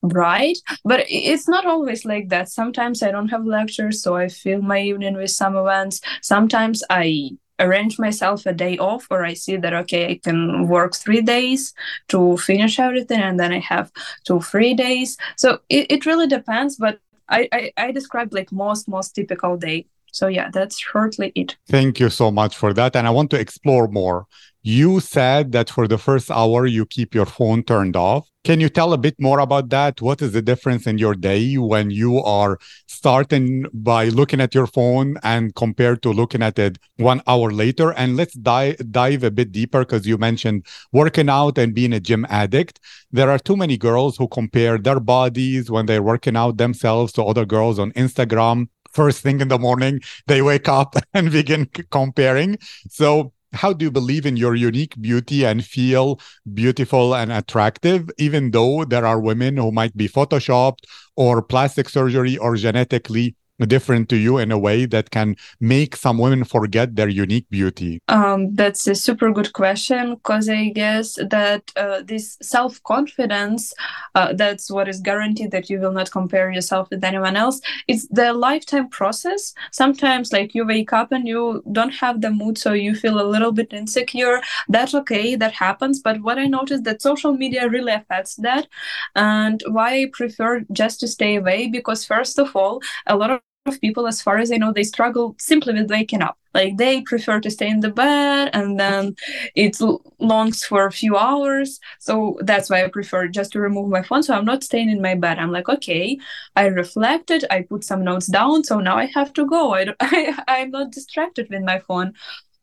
bright, 0.02 0.58
but 0.84 1.04
it's 1.08 1.48
not 1.48 1.64
always 1.64 2.04
like 2.04 2.28
that. 2.28 2.48
Sometimes 2.48 3.02
I 3.02 3.10
don't 3.10 3.28
have 3.28 3.46
lectures, 3.46 4.02
so 4.02 4.16
I 4.16 4.28
fill 4.28 4.62
my 4.62 4.80
evening 4.80 5.14
with 5.14 5.30
some 5.30 5.56
events. 5.56 6.00
Sometimes 6.20 6.82
I 6.90 7.30
arrange 7.60 7.98
myself 7.98 8.44
a 8.44 8.52
day 8.52 8.76
off 8.78 9.06
or 9.10 9.24
I 9.24 9.34
see 9.34 9.56
that 9.56 9.72
okay, 9.72 10.10
I 10.10 10.20
can 10.22 10.66
work 10.68 10.96
three 10.96 11.22
days 11.22 11.74
to 12.08 12.36
finish 12.38 12.78
everything 12.78 13.20
and 13.20 13.38
then 13.38 13.52
I 13.52 13.60
have 13.60 13.92
two 14.24 14.40
free 14.40 14.74
days. 14.74 15.16
So 15.36 15.60
it, 15.68 15.86
it 15.90 16.06
really 16.06 16.26
depends, 16.26 16.76
but 16.76 16.98
I, 17.28 17.48
I, 17.52 17.72
I 17.76 17.92
described 17.92 18.32
like 18.32 18.50
most 18.52 18.88
most 18.88 19.14
typical 19.14 19.56
day 19.56 19.86
so 20.12 20.28
yeah 20.28 20.50
that's 20.52 20.78
shortly 20.78 21.32
it. 21.34 21.56
Thank 21.68 21.98
you 21.98 22.10
so 22.10 22.30
much 22.30 22.56
for 22.56 22.72
that. 22.74 22.94
And 22.94 23.06
i 23.06 23.10
want 23.10 23.30
to 23.30 23.40
explore 23.40 23.88
more. 23.88 24.26
You 24.64 25.00
said 25.00 25.50
that 25.52 25.70
for 25.70 25.88
the 25.88 25.98
first 25.98 26.30
hour 26.30 26.66
you 26.66 26.86
keep 26.86 27.16
your 27.16 27.26
phone 27.26 27.64
turned 27.64 27.96
off. 27.96 28.28
Can 28.44 28.60
you 28.60 28.68
tell 28.68 28.92
a 28.92 28.98
bit 28.98 29.16
more 29.20 29.40
about 29.40 29.70
that? 29.70 30.00
What 30.00 30.22
is 30.22 30.32
the 30.32 30.42
difference 30.42 30.86
in 30.86 30.98
your 30.98 31.14
day 31.14 31.56
when 31.58 31.90
you 31.90 32.22
are 32.22 32.58
starting 32.86 33.66
by 33.72 34.06
looking 34.06 34.40
at 34.40 34.54
your 34.54 34.68
phone 34.68 35.16
and 35.24 35.54
compared 35.54 36.02
to 36.02 36.10
looking 36.10 36.42
at 36.42 36.58
it 36.60 36.78
one 36.96 37.22
hour 37.26 37.50
later? 37.50 37.92
And 37.92 38.16
let's 38.16 38.34
dive 38.34 38.76
dive 38.92 39.24
a 39.24 39.32
bit 39.32 39.50
deeper 39.50 39.80
because 39.80 40.06
you 40.06 40.16
mentioned 40.16 40.66
working 40.92 41.28
out 41.28 41.58
and 41.58 41.74
being 41.74 41.92
a 41.92 42.00
gym 42.00 42.24
addict. 42.28 42.78
There 43.10 43.30
are 43.30 43.38
too 43.38 43.56
many 43.56 43.76
girls 43.76 44.16
who 44.16 44.28
compare 44.28 44.78
their 44.78 45.00
bodies 45.00 45.70
when 45.70 45.86
they're 45.86 46.02
working 46.02 46.36
out 46.36 46.56
themselves 46.56 47.12
to 47.14 47.24
other 47.24 47.44
girls 47.44 47.78
on 47.78 47.92
instagram 47.92 48.68
first 48.92 49.22
thing 49.22 49.40
in 49.40 49.48
the 49.48 49.58
morning 49.58 50.00
they 50.26 50.42
wake 50.42 50.68
up 50.68 50.96
and 51.14 51.30
begin 51.32 51.66
comparing. 51.90 52.58
So 52.88 53.32
how 53.52 53.72
do 53.72 53.84
you 53.84 53.90
believe 53.90 54.24
in 54.24 54.36
your 54.36 54.54
unique 54.54 55.00
beauty 55.00 55.44
and 55.44 55.64
feel 55.64 56.18
beautiful 56.54 57.14
and 57.14 57.30
attractive 57.30 58.08
even 58.18 58.50
though 58.50 58.84
there 58.84 59.04
are 59.04 59.20
women 59.20 59.56
who 59.56 59.70
might 59.70 59.96
be 59.96 60.08
photoshopped 60.08 60.84
or 61.16 61.42
plastic 61.42 61.88
surgery 61.88 62.38
or 62.38 62.56
genetically 62.56 63.36
different 63.60 64.08
to 64.08 64.16
you 64.16 64.38
in 64.38 64.50
a 64.50 64.58
way 64.58 64.86
that 64.86 65.10
can 65.10 65.36
make 65.60 65.96
some 65.96 66.18
women 66.18 66.44
forget 66.44 66.96
their 66.96 67.08
unique 67.08 67.48
beauty? 67.50 68.00
Um, 68.08 68.54
that's 68.54 68.86
a 68.86 68.94
super 68.94 69.30
good 69.32 69.52
question 69.52 70.14
because 70.14 70.48
I 70.48 70.70
guess 70.70 71.18
that 71.30 71.70
uh, 71.76 72.02
this 72.02 72.38
self 72.42 72.82
confidence, 72.82 73.72
uh, 74.14 74.32
that's 74.32 74.70
what 74.70 74.88
is 74.88 75.00
guaranteed 75.00 75.50
that 75.52 75.70
you 75.70 75.78
will 75.78 75.92
not 75.92 76.10
compare 76.10 76.50
yourself 76.50 76.88
with 76.90 77.04
anyone 77.04 77.36
else. 77.36 77.60
It's 77.88 78.06
the 78.08 78.32
lifetime 78.32 78.88
process. 78.88 79.54
Sometimes, 79.70 80.32
like 80.32 80.54
you 80.54 80.66
wake 80.66 80.92
up 80.92 81.12
and 81.12 81.26
you 81.26 81.62
don't 81.72 81.94
have 81.94 82.20
the 82.20 82.30
mood, 82.30 82.58
so 82.58 82.72
you 82.72 82.94
feel 82.94 83.20
a 83.20 83.30
little 83.30 83.52
bit 83.52 83.72
insecure. 83.72 84.40
That's 84.68 84.94
okay, 84.94 85.36
that 85.36 85.52
happens. 85.52 86.00
But 86.00 86.22
what 86.22 86.38
I 86.38 86.46
noticed 86.46 86.84
that 86.84 87.02
social 87.02 87.32
media 87.34 87.68
really 87.68 87.92
affects 87.92 88.36
that, 88.36 88.66
and 89.14 89.62
why 89.68 90.02
I 90.02 90.10
prefer 90.12 90.64
just 90.72 91.00
to 91.00 91.08
stay 91.08 91.36
away 91.36 91.68
because 91.68 92.04
first 92.04 92.38
of 92.38 92.54
all, 92.56 92.80
a 93.06 93.16
lot 93.16 93.30
of 93.30 93.40
of 93.66 93.80
people, 93.80 94.06
as 94.06 94.20
far 94.20 94.38
as 94.38 94.50
I 94.50 94.56
know, 94.56 94.72
they 94.72 94.82
struggle 94.82 95.36
simply 95.38 95.72
with 95.74 95.90
waking 95.90 96.22
up. 96.22 96.36
Like 96.54 96.76
they 96.76 97.00
prefer 97.02 97.40
to 97.40 97.50
stay 97.50 97.68
in 97.68 97.80
the 97.80 97.90
bed 97.90 98.50
and 98.52 98.78
then 98.78 99.14
it 99.54 99.78
longs 100.18 100.64
for 100.64 100.86
a 100.86 100.92
few 100.92 101.16
hours. 101.16 101.80
So 101.98 102.36
that's 102.40 102.68
why 102.68 102.84
I 102.84 102.88
prefer 102.88 103.28
just 103.28 103.52
to 103.52 103.60
remove 103.60 103.88
my 103.88 104.02
phone. 104.02 104.22
So 104.22 104.34
I'm 104.34 104.44
not 104.44 104.64
staying 104.64 104.90
in 104.90 105.00
my 105.00 105.14
bed. 105.14 105.38
I'm 105.38 105.52
like, 105.52 105.68
okay, 105.68 106.18
I 106.56 106.66
reflected, 106.66 107.44
I 107.50 107.62
put 107.62 107.84
some 107.84 108.04
notes 108.04 108.26
down. 108.26 108.64
So 108.64 108.80
now 108.80 108.96
I 108.96 109.06
have 109.14 109.32
to 109.34 109.46
go. 109.46 109.74
I, 109.74 109.94
I, 110.00 110.34
I'm 110.48 110.70
not 110.70 110.90
distracted 110.90 111.48
with 111.48 111.62
my 111.62 111.78
phone. 111.78 112.12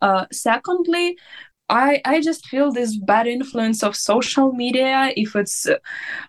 Uh, 0.01 0.25
secondly, 0.31 1.17
I, 1.69 2.01
I 2.05 2.21
just 2.21 2.47
feel 2.47 2.71
this 2.71 2.97
bad 2.97 3.27
influence 3.27 3.83
of 3.83 3.95
social 3.95 4.51
media 4.53 5.11
if 5.15 5.35
it's 5.35 5.67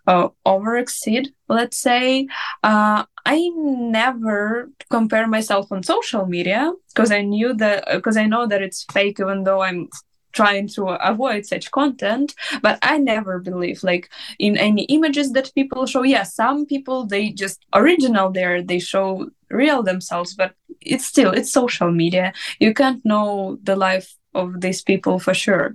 uh, 0.06 0.28
over 0.47 0.76
exceed 0.76 1.32
let's 1.49 1.78
say. 1.78 2.28
Uh, 2.62 3.04
i 3.26 3.50
never 3.56 4.70
compare 4.90 5.26
myself 5.26 5.70
on 5.73 5.82
social 5.82 6.25
media 6.26 6.73
because 6.88 7.11
i 7.12 7.20
knew 7.20 7.52
that 7.54 7.85
because 7.92 8.16
i 8.16 8.25
know 8.26 8.47
that 8.47 8.62
it's 8.62 8.85
fake 8.92 9.18
even 9.20 9.44
though 9.44 9.61
i'm 9.61 9.88
trying 10.32 10.66
to 10.68 10.88
avoid 10.88 11.44
such 11.44 11.70
content 11.70 12.35
but 12.62 12.78
i 12.82 12.97
never 12.97 13.38
believe 13.38 13.82
like 13.82 14.09
in 14.38 14.56
any 14.56 14.85
images 14.85 15.32
that 15.32 15.52
people 15.54 15.87
show. 15.87 16.02
Yeah 16.02 16.23
some 16.23 16.66
people 16.66 17.04
they 17.06 17.30
just 17.30 17.64
original 17.75 18.30
there 18.30 18.62
they 18.62 18.78
show 18.78 19.28
real 19.50 19.82
themselves 19.82 20.35
but 20.35 20.54
it's 20.80 21.04
still 21.04 21.32
it's 21.32 21.52
social 21.52 21.90
media. 21.90 22.32
You 22.59 22.73
can't 22.73 23.04
know 23.04 23.59
the 23.62 23.76
life 23.76 24.14
of 24.35 24.61
these 24.61 24.83
people 24.83 25.19
for 25.19 25.35
sure. 25.35 25.75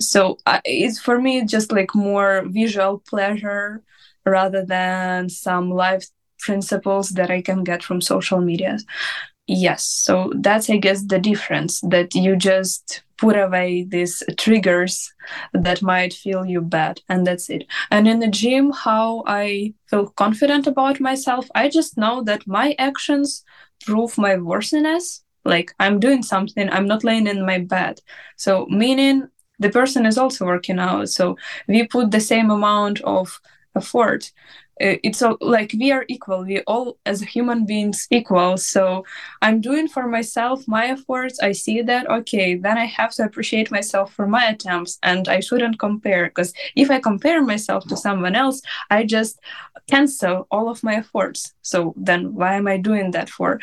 So 0.00 0.38
uh, 0.46 0.60
it's 0.64 0.98
for 1.00 1.20
me 1.20 1.44
just 1.44 1.72
like 1.72 1.94
more 1.94 2.44
visual 2.46 3.00
pleasure 3.08 3.82
rather 4.26 4.64
than 4.64 5.28
some 5.28 5.70
life 5.70 6.06
principles 6.40 7.10
that 7.10 7.30
i 7.30 7.40
can 7.40 7.64
get 7.64 7.82
from 7.82 8.00
social 8.00 8.40
media. 8.40 8.78
Yes 9.46 9.84
so 9.84 10.32
that's 10.36 10.70
i 10.70 10.78
guess 10.78 11.02
the 11.04 11.18
difference 11.18 11.80
that 11.82 12.14
you 12.14 12.36
just 12.36 13.02
put 13.18 13.36
away 13.36 13.84
these 13.88 14.22
triggers 14.38 15.12
that 15.52 15.82
might 15.82 16.14
feel 16.14 16.46
you 16.46 16.60
bad 16.62 17.00
and 17.08 17.26
that's 17.26 17.50
it. 17.50 17.64
And 17.90 18.08
in 18.08 18.20
the 18.20 18.28
gym 18.28 18.72
how 18.72 19.24
i 19.26 19.74
feel 19.88 20.06
confident 20.08 20.66
about 20.66 21.00
myself 21.00 21.46
i 21.54 21.68
just 21.68 21.98
know 21.98 22.22
that 22.24 22.46
my 22.46 22.74
actions 22.78 23.44
prove 23.84 24.16
my 24.16 24.36
worthiness 24.36 25.23
like 25.44 25.74
i'm 25.78 26.00
doing 26.00 26.22
something 26.22 26.68
i'm 26.70 26.86
not 26.86 27.04
laying 27.04 27.26
in 27.26 27.44
my 27.44 27.58
bed. 27.58 28.00
So 28.36 28.66
meaning 28.66 29.28
the 29.58 29.70
person 29.70 30.06
is 30.06 30.18
also 30.18 30.44
working 30.44 30.78
out. 30.78 31.08
So 31.08 31.36
we 31.68 31.86
put 31.86 32.10
the 32.10 32.20
same 32.20 32.50
amount 32.50 33.00
of 33.02 33.40
effort. 33.76 34.32
It's 34.80 35.22
all 35.22 35.36
like 35.40 35.72
we 35.78 35.92
are 35.92 36.04
equal. 36.08 36.44
We 36.44 36.60
all 36.62 36.98
as 37.06 37.20
human 37.22 37.64
beings 37.64 38.08
equal. 38.10 38.56
So 38.56 39.04
i'm 39.42 39.60
doing 39.60 39.86
for 39.86 40.08
myself 40.08 40.66
my 40.66 40.86
efforts. 40.86 41.38
I 41.40 41.52
see 41.52 41.82
that 41.82 42.10
okay 42.10 42.56
then 42.56 42.76
i 42.76 42.84
have 42.86 43.12
to 43.14 43.24
appreciate 43.24 43.70
myself 43.70 44.12
for 44.12 44.26
my 44.26 44.46
attempts 44.46 44.98
and 45.04 45.28
i 45.28 45.38
shouldn't 45.38 45.78
compare. 45.78 46.26
Because 46.26 46.52
if 46.74 46.90
i 46.90 46.98
compare 46.98 47.40
myself 47.42 47.86
to 47.86 47.96
someone 47.96 48.34
else 48.34 48.60
i 48.90 49.04
just 49.04 49.38
cancel 49.88 50.48
all 50.50 50.68
of 50.68 50.82
my 50.82 50.96
efforts. 50.96 51.54
So 51.62 51.94
then 51.96 52.34
why 52.34 52.56
am 52.56 52.66
i 52.66 52.76
doing 52.76 53.12
that 53.12 53.30
for 53.30 53.60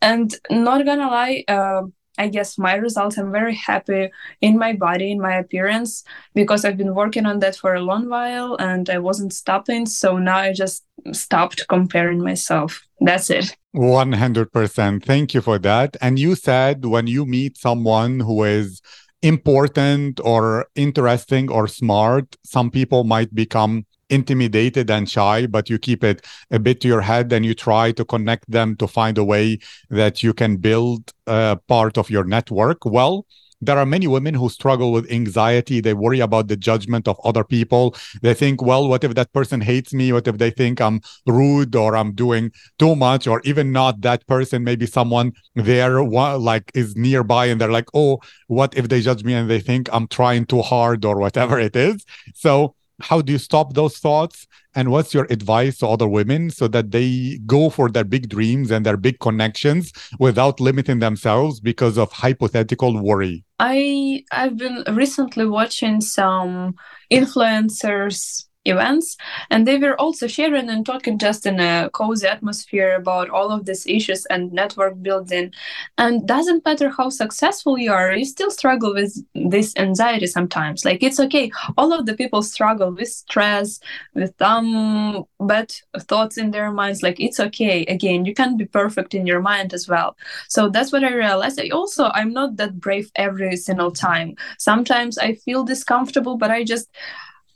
and 0.00 0.34
not 0.50 0.84
gonna 0.84 1.08
lie 1.08 1.44
uh, 1.48 1.82
I 2.18 2.28
guess 2.28 2.58
my 2.58 2.74
results, 2.74 3.16
I'm 3.16 3.30
very 3.30 3.54
happy 3.54 4.10
in 4.40 4.58
my 4.58 4.72
body, 4.72 5.12
in 5.12 5.20
my 5.20 5.36
appearance, 5.36 6.02
because 6.34 6.64
I've 6.64 6.76
been 6.76 6.94
working 6.94 7.24
on 7.26 7.38
that 7.38 7.56
for 7.56 7.74
a 7.74 7.80
long 7.80 8.08
while 8.08 8.56
and 8.56 8.90
I 8.90 8.98
wasn't 8.98 9.32
stopping. 9.32 9.86
So 9.86 10.18
now 10.18 10.36
I 10.36 10.52
just 10.52 10.84
stopped 11.12 11.66
comparing 11.68 12.20
myself. 12.20 12.82
That's 13.00 13.30
it. 13.30 13.56
100%. 13.76 15.04
Thank 15.04 15.32
you 15.32 15.40
for 15.40 15.58
that. 15.60 15.96
And 16.00 16.18
you 16.18 16.34
said 16.34 16.84
when 16.84 17.06
you 17.06 17.24
meet 17.24 17.56
someone 17.56 18.20
who 18.20 18.42
is 18.42 18.82
important 19.22 20.20
or 20.24 20.66
interesting 20.74 21.50
or 21.50 21.68
smart, 21.68 22.36
some 22.44 22.70
people 22.70 23.04
might 23.04 23.32
become 23.32 23.86
intimidated 24.10 24.90
and 24.90 25.08
shy, 25.08 25.46
but 25.46 25.68
you 25.68 25.78
keep 25.78 26.02
it 26.04 26.24
a 26.50 26.58
bit 26.58 26.80
to 26.80 26.88
your 26.88 27.00
head 27.00 27.32
and 27.32 27.44
you 27.44 27.54
try 27.54 27.92
to 27.92 28.04
connect 28.04 28.50
them 28.50 28.76
to 28.76 28.86
find 28.86 29.18
a 29.18 29.24
way 29.24 29.58
that 29.90 30.22
you 30.22 30.32
can 30.32 30.56
build 30.56 31.12
a 31.26 31.58
part 31.68 31.98
of 31.98 32.10
your 32.10 32.24
network. 32.24 32.84
Well, 32.84 33.26
there 33.60 33.76
are 33.76 33.86
many 33.86 34.06
women 34.06 34.34
who 34.34 34.48
struggle 34.48 34.92
with 34.92 35.10
anxiety. 35.10 35.80
They 35.80 35.94
worry 35.94 36.20
about 36.20 36.46
the 36.46 36.56
judgment 36.56 37.08
of 37.08 37.18
other 37.24 37.42
people. 37.42 37.96
They 38.22 38.34
think, 38.34 38.62
well, 38.62 38.86
what 38.88 39.02
if 39.02 39.14
that 39.14 39.32
person 39.32 39.60
hates 39.60 39.92
me? 39.92 40.12
What 40.12 40.28
if 40.28 40.38
they 40.38 40.50
think 40.50 40.80
I'm 40.80 41.00
rude 41.26 41.74
or 41.74 41.96
I'm 41.96 42.12
doing 42.12 42.52
too 42.78 42.94
much 42.94 43.26
or 43.26 43.40
even 43.44 43.72
not 43.72 44.00
that 44.02 44.24
person? 44.28 44.62
Maybe 44.62 44.86
someone 44.86 45.32
there 45.56 46.04
like 46.04 46.70
is 46.74 46.94
nearby 46.94 47.46
and 47.46 47.60
they're 47.60 47.72
like, 47.72 47.88
oh, 47.94 48.20
what 48.46 48.76
if 48.76 48.88
they 48.88 49.00
judge 49.00 49.24
me 49.24 49.34
and 49.34 49.50
they 49.50 49.60
think 49.60 49.88
I'm 49.92 50.06
trying 50.06 50.46
too 50.46 50.62
hard 50.62 51.04
or 51.04 51.18
whatever 51.18 51.58
it 51.58 51.74
is? 51.74 52.04
So 52.34 52.76
how 53.00 53.20
do 53.20 53.32
you 53.32 53.38
stop 53.38 53.74
those 53.74 53.98
thoughts? 53.98 54.46
And 54.74 54.90
what's 54.90 55.14
your 55.14 55.26
advice 55.30 55.78
to 55.78 55.88
other 55.88 56.08
women 56.08 56.50
so 56.50 56.68
that 56.68 56.90
they 56.90 57.40
go 57.46 57.70
for 57.70 57.88
their 57.90 58.04
big 58.04 58.28
dreams 58.28 58.70
and 58.70 58.84
their 58.84 58.96
big 58.96 59.18
connections 59.20 59.92
without 60.18 60.60
limiting 60.60 60.98
themselves 60.98 61.60
because 61.60 61.98
of 61.98 62.12
hypothetical 62.12 63.00
worry? 63.02 63.44
I 63.60 64.24
i've 64.30 64.56
been 64.56 64.84
recently 64.92 65.46
watching 65.46 66.00
some 66.00 66.76
influencers 67.10 68.47
events. 68.68 69.16
And 69.50 69.66
they 69.66 69.78
were 69.78 69.98
also 70.00 70.26
sharing 70.26 70.68
and 70.68 70.84
talking 70.84 71.18
just 71.18 71.46
in 71.46 71.60
a 71.60 71.90
cozy 71.92 72.26
atmosphere 72.26 72.94
about 72.94 73.30
all 73.30 73.50
of 73.50 73.64
these 73.66 73.86
issues 73.86 74.26
and 74.26 74.52
network 74.52 75.02
building. 75.02 75.52
And 75.96 76.26
doesn't 76.26 76.64
matter 76.64 76.90
how 76.90 77.10
successful 77.10 77.78
you 77.78 77.92
are 77.92 78.12
you 78.14 78.24
still 78.24 78.50
struggle 78.50 78.94
with 78.94 79.12
this 79.34 79.74
anxiety 79.76 80.26
sometimes. 80.26 80.84
Like 80.84 81.02
it's 81.02 81.20
okay. 81.20 81.50
All 81.76 81.92
of 81.92 82.06
the 82.06 82.14
people 82.14 82.42
struggle 82.42 82.90
with 82.92 83.08
stress 83.08 83.80
with 84.14 84.40
um 84.42 85.24
bad 85.40 85.72
thoughts 85.98 86.38
in 86.38 86.50
their 86.50 86.70
minds. 86.70 87.02
Like 87.02 87.20
it's 87.20 87.40
okay. 87.40 87.84
Again 87.86 88.24
you 88.24 88.34
can't 88.34 88.58
be 88.58 88.66
perfect 88.66 89.14
in 89.14 89.26
your 89.26 89.40
mind 89.40 89.72
as 89.72 89.88
well. 89.88 90.16
So 90.48 90.68
that's 90.68 90.92
what 90.92 91.04
i 91.04 91.12
realized. 91.12 91.60
I 91.60 91.68
also 91.70 92.10
i'm 92.14 92.32
not 92.32 92.56
that 92.56 92.80
brave 92.80 93.10
every 93.16 93.56
single 93.56 93.90
time. 93.90 94.36
Sometimes 94.58 95.18
i 95.18 95.34
feel 95.34 95.64
discomfortable 95.64 96.36
but 96.36 96.50
i 96.50 96.64
just 96.64 96.88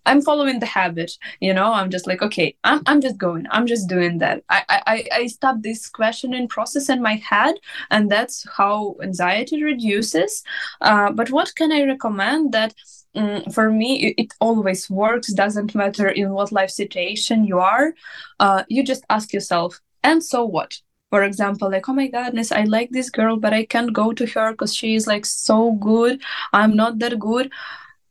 I'm 0.06 0.22
following 0.22 0.58
the 0.58 0.66
habit, 0.66 1.12
you 1.40 1.54
know. 1.54 1.72
I'm 1.72 1.90
just 1.90 2.06
like, 2.06 2.22
okay, 2.22 2.56
I'm, 2.64 2.82
I'm 2.86 3.00
just 3.00 3.18
going. 3.18 3.46
I'm 3.50 3.66
just 3.66 3.88
doing 3.88 4.18
that. 4.18 4.42
I, 4.48 4.62
I, 4.68 5.08
I 5.12 5.26
stop 5.26 5.56
this 5.60 5.88
questioning 5.88 6.48
process 6.48 6.88
in 6.88 7.02
my 7.02 7.14
head, 7.16 7.54
and 7.90 8.10
that's 8.10 8.46
how 8.56 8.96
anxiety 9.02 9.62
reduces. 9.62 10.42
Uh, 10.80 11.12
but 11.12 11.30
what 11.30 11.54
can 11.54 11.72
I 11.72 11.84
recommend 11.84 12.52
that? 12.52 12.74
Um, 13.14 13.44
for 13.52 13.70
me, 13.70 14.06
it, 14.06 14.14
it, 14.16 14.34
always 14.40 14.88
works. 14.88 15.30
Doesn't 15.34 15.74
matter 15.74 16.08
in 16.08 16.30
what 16.30 16.50
life 16.50 16.70
situation 16.70 17.44
you 17.44 17.58
are. 17.58 17.92
Uh, 18.40 18.64
you 18.68 18.82
just 18.82 19.04
ask 19.10 19.34
yourself, 19.34 19.80
and 20.02 20.24
so 20.24 20.46
what? 20.46 20.78
For 21.10 21.22
example, 21.22 21.70
like, 21.70 21.90
oh 21.90 21.92
my 21.92 22.06
goodness, 22.06 22.52
I 22.52 22.64
like 22.64 22.88
this 22.90 23.10
girl, 23.10 23.36
but 23.36 23.52
I 23.52 23.66
can't 23.66 23.92
go 23.92 24.14
to 24.14 24.26
her 24.28 24.52
because 24.52 24.74
she 24.74 24.94
is 24.94 25.06
like 25.06 25.26
so 25.26 25.72
good. 25.72 26.22
I'm 26.54 26.74
not 26.74 27.00
that 27.00 27.18
good 27.18 27.52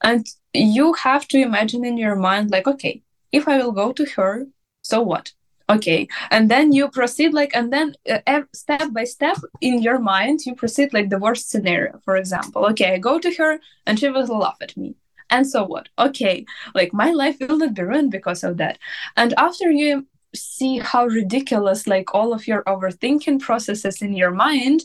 and 0.03 0.25
you 0.53 0.93
have 0.93 1.27
to 1.27 1.37
imagine 1.37 1.85
in 1.85 1.97
your 1.97 2.15
mind 2.15 2.51
like 2.51 2.67
okay 2.67 3.01
if 3.31 3.47
i 3.47 3.57
will 3.57 3.71
go 3.71 3.91
to 3.91 4.05
her 4.15 4.47
so 4.81 5.01
what? 5.01 5.31
Okay 5.69 6.07
and 6.31 6.51
then 6.51 6.73
you 6.73 6.89
proceed 6.89 7.33
like 7.33 7.55
and 7.55 7.71
then 7.71 7.95
uh, 8.09 8.41
step 8.53 8.91
by 8.91 9.05
step 9.05 9.37
in 9.61 9.81
your 9.81 9.99
mind 9.99 10.41
you 10.45 10.53
proceed 10.53 10.91
like 10.91 11.09
the 11.09 11.19
worst 11.19 11.49
scenario 11.49 12.01
for 12.03 12.17
example. 12.17 12.65
Okay 12.65 12.93
i 12.93 12.97
go 12.97 13.19
to 13.19 13.31
her 13.35 13.59
and 13.85 13.97
she 13.97 14.09
will 14.09 14.25
laugh 14.25 14.57
at 14.61 14.75
me. 14.75 14.95
And 15.29 15.47
so 15.47 15.63
what? 15.63 15.87
Okay 15.97 16.45
like 16.75 16.91
my 16.93 17.11
life 17.11 17.37
will 17.39 17.57
not 17.57 17.73
be 17.73 17.83
ruined 17.83 18.11
because 18.11 18.43
of 18.43 18.57
that. 18.57 18.79
And 19.15 19.33
after 19.37 19.71
you 19.71 20.07
see 20.35 20.79
how 20.79 21.05
ridiculous 21.05 21.87
like 21.87 22.13
all 22.13 22.33
of 22.33 22.47
your 22.47 22.63
overthinking 22.63 23.39
processes 23.39 24.01
in 24.01 24.13
your 24.13 24.31
mind 24.31 24.83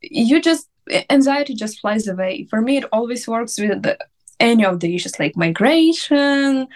you 0.00 0.40
just 0.40 0.68
anxiety 1.10 1.54
just 1.54 1.80
flies 1.80 2.08
away. 2.08 2.46
For 2.48 2.62
me 2.62 2.78
it 2.78 2.84
always 2.92 3.28
works 3.28 3.58
with 3.58 3.82
the 3.82 3.98
any 4.40 4.64
of 4.64 4.80
the 4.80 4.94
issues 4.94 5.18
like 5.18 5.36
migration, 5.36 6.68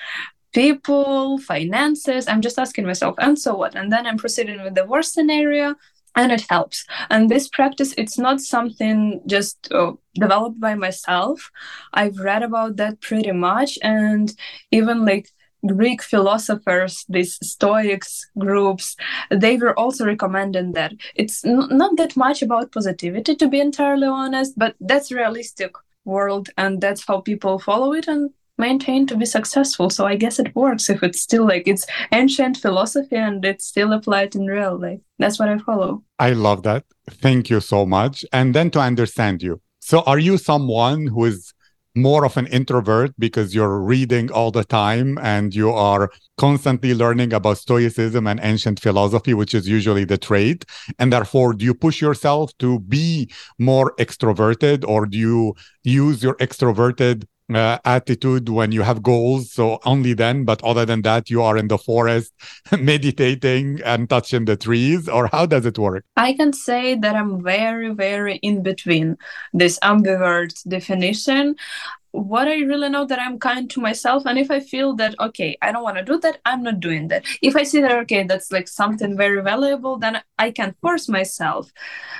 people, 0.52 1.38
finances. 1.38 2.28
I'm 2.28 2.40
just 2.42 2.58
asking 2.58 2.86
myself, 2.86 3.14
and 3.18 3.38
so 3.38 3.54
what? 3.54 3.74
And 3.74 3.92
then 3.92 4.06
I'm 4.06 4.18
proceeding 4.18 4.62
with 4.62 4.74
the 4.74 4.86
worst 4.86 5.14
scenario, 5.14 5.74
and 6.16 6.32
it 6.32 6.44
helps. 6.48 6.84
And 7.10 7.28
this 7.28 7.48
practice, 7.48 7.94
it's 7.96 8.18
not 8.18 8.40
something 8.40 9.20
just 9.26 9.68
uh, 9.72 9.92
developed 10.14 10.58
by 10.60 10.74
myself. 10.74 11.50
I've 11.92 12.18
read 12.18 12.42
about 12.42 12.76
that 12.76 13.00
pretty 13.00 13.32
much, 13.32 13.78
and 13.82 14.32
even 14.70 15.04
like 15.04 15.28
Greek 15.66 16.02
philosophers, 16.02 17.04
these 17.08 17.36
Stoics 17.42 18.30
groups, 18.38 18.96
they 19.30 19.56
were 19.56 19.78
also 19.78 20.06
recommending 20.06 20.72
that. 20.72 20.92
It's 21.16 21.44
n- 21.44 21.68
not 21.70 21.96
that 21.96 22.16
much 22.16 22.42
about 22.42 22.72
positivity, 22.72 23.34
to 23.34 23.48
be 23.48 23.60
entirely 23.60 24.06
honest, 24.06 24.56
but 24.56 24.76
that's 24.80 25.10
realistic 25.12 25.72
world 26.08 26.50
and 26.56 26.80
that's 26.80 27.04
how 27.06 27.20
people 27.20 27.58
follow 27.58 27.92
it 27.92 28.08
and 28.08 28.30
maintain 28.56 29.06
to 29.06 29.16
be 29.16 29.24
successful. 29.24 29.88
So 29.90 30.06
i 30.06 30.16
guess 30.16 30.38
it 30.38 30.54
works 30.54 30.90
if 30.90 31.02
it's 31.02 31.20
still 31.20 31.46
like 31.46 31.68
it's 31.72 31.86
ancient 32.12 32.56
philosophy 32.56 33.16
and 33.16 33.44
it's 33.44 33.66
still 33.66 33.92
applied 33.92 34.34
in 34.34 34.46
real 34.46 34.76
life. 34.86 35.00
That's 35.18 35.38
what 35.38 35.48
i 35.48 35.58
follow. 35.58 36.02
I 36.18 36.30
love 36.32 36.62
that. 36.64 36.84
Thank 37.08 37.50
you 37.50 37.60
so 37.60 37.86
much. 37.86 38.24
And 38.32 38.54
then 38.54 38.70
to 38.72 38.80
understand 38.80 39.42
you. 39.42 39.60
So 39.80 40.00
are 40.02 40.18
you 40.18 40.38
someone 40.38 41.06
who 41.06 41.24
is 41.26 41.54
more 42.02 42.24
of 42.24 42.36
an 42.36 42.46
introvert 42.46 43.12
because 43.18 43.54
you're 43.54 43.80
reading 43.80 44.30
all 44.30 44.50
the 44.50 44.64
time 44.64 45.18
and 45.20 45.54
you 45.54 45.70
are 45.70 46.10
constantly 46.36 46.94
learning 46.94 47.32
about 47.32 47.58
stoicism 47.58 48.26
and 48.26 48.40
ancient 48.42 48.80
philosophy 48.80 49.34
which 49.34 49.54
is 49.54 49.68
usually 49.68 50.04
the 50.04 50.18
trait. 50.18 50.64
And 50.98 51.12
therefore 51.12 51.52
do 51.54 51.64
you 51.64 51.74
push 51.74 52.00
yourself 52.00 52.56
to 52.58 52.80
be 52.80 53.30
more 53.58 53.94
extroverted 53.96 54.84
or 54.86 55.06
do 55.06 55.18
you 55.18 55.54
use 55.84 56.22
your 56.22 56.36
extroverted 56.36 57.24
uh, 57.54 57.78
attitude 57.84 58.48
when 58.48 58.72
you 58.72 58.82
have 58.82 59.02
goals. 59.02 59.52
So 59.52 59.78
only 59.84 60.12
then, 60.14 60.44
but 60.44 60.62
other 60.62 60.84
than 60.84 61.02
that, 61.02 61.30
you 61.30 61.42
are 61.42 61.56
in 61.56 61.68
the 61.68 61.78
forest 61.78 62.32
meditating 62.78 63.80
and 63.84 64.08
touching 64.08 64.44
the 64.44 64.56
trees, 64.56 65.08
or 65.08 65.28
how 65.28 65.46
does 65.46 65.66
it 65.66 65.78
work? 65.78 66.04
I 66.16 66.34
can 66.34 66.52
say 66.52 66.94
that 66.96 67.14
I'm 67.14 67.42
very, 67.42 67.92
very 67.94 68.36
in 68.36 68.62
between 68.62 69.16
this 69.52 69.78
ambivert 69.80 70.54
definition 70.68 71.56
what 72.12 72.48
I 72.48 72.60
really 72.60 72.88
know 72.88 73.04
that 73.04 73.20
I'm 73.20 73.38
kind 73.38 73.68
to 73.70 73.80
myself. 73.80 74.24
And 74.26 74.38
if 74.38 74.50
I 74.50 74.60
feel 74.60 74.94
that, 74.96 75.14
okay, 75.20 75.56
I 75.62 75.72
don't 75.72 75.82
want 75.82 75.98
to 75.98 76.04
do 76.04 76.18
that, 76.20 76.38
I'm 76.44 76.62
not 76.62 76.80
doing 76.80 77.08
that. 77.08 77.24
If 77.42 77.56
I 77.56 77.62
see 77.62 77.80
that, 77.80 77.92
okay, 78.02 78.22
that's 78.24 78.50
like 78.50 78.68
something 78.68 79.16
very 79.16 79.42
valuable, 79.42 79.98
then 79.98 80.20
I 80.38 80.50
can 80.50 80.74
force 80.80 81.08
myself. 81.08 81.70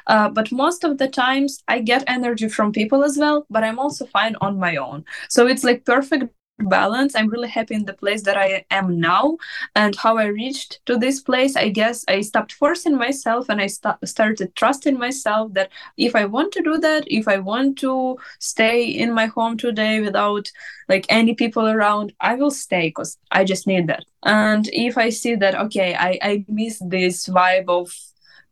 Uh, 0.07 0.29
but 0.29 0.53
most 0.53 0.85
of 0.85 0.99
the 0.99 1.09
times 1.09 1.63
I 1.69 1.81
get 1.81 2.05
energy 2.07 2.49
from 2.49 2.73
people 2.73 3.05
as 3.05 3.17
well, 3.19 3.47
but 3.51 3.65
I'm 3.65 3.79
also 3.79 4.07
fine 4.07 4.37
on 4.41 4.59
my 4.59 4.77
own. 4.77 5.05
So 5.29 5.47
it's 5.47 5.65
like 5.65 5.85
perfect 5.85 6.33
balance. 6.59 7.15
I'm 7.15 7.29
really 7.29 7.49
happy 7.49 7.75
in 7.75 7.85
the 7.85 7.93
place 7.93 8.23
that 8.23 8.37
i 8.37 8.65
am 8.71 8.99
now. 8.99 9.39
And 9.75 9.95
how 9.97 10.17
i 10.17 10.27
reached 10.27 10.81
to 10.87 10.97
this 10.97 11.21
place 11.21 11.57
i 11.57 11.69
guess 11.69 12.05
i 12.09 12.21
stopped 12.21 12.53
forcing 12.53 12.97
myself 12.97 13.49
and 13.49 13.61
i 13.61 13.67
st- 13.67 13.97
started 14.05 14.55
trusting 14.55 14.99
myself 14.99 15.53
that 15.55 15.71
if 15.97 16.17
i 16.17 16.25
want 16.25 16.53
to 16.53 16.63
do 16.63 16.79
that 16.79 17.05
if 17.07 17.29
i 17.29 17.39
want 17.39 17.79
to 17.79 18.17
stay 18.39 18.85
in 18.85 19.13
my 19.13 19.27
home 19.27 19.57
today 19.57 20.01
without 20.01 20.51
like 20.89 21.07
any 21.09 21.35
people 21.35 21.67
around 21.69 22.13
i 22.21 22.35
will 22.35 22.51
stay 22.51 22.89
because 22.89 23.19
i 23.31 23.45
just 23.45 23.67
need 23.67 23.87
that. 23.87 24.05
And 24.25 24.69
if 24.73 24.99
i 24.99 25.11
see 25.11 25.35
that 25.37 25.55
okay 25.55 25.95
i 25.95 26.19
i 26.23 26.45
miss 26.49 26.83
this 26.85 27.29
vibe 27.29 27.69
of 27.69 27.95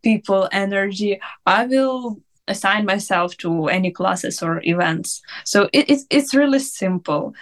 people 0.03 0.49
energy 0.53 1.21
i 1.47 1.67
will 1.67 2.21
assign 2.49 2.85
myself 2.85 3.37
to 3.37 3.69
any 3.69 3.91
classes 3.91 4.43
or 4.43 4.61
events 4.65 5.23
so 5.45 5.69
it, 5.73 5.89
it's 5.91 6.05
it's 6.11 6.35
really 6.35 6.59
simple 6.59 7.35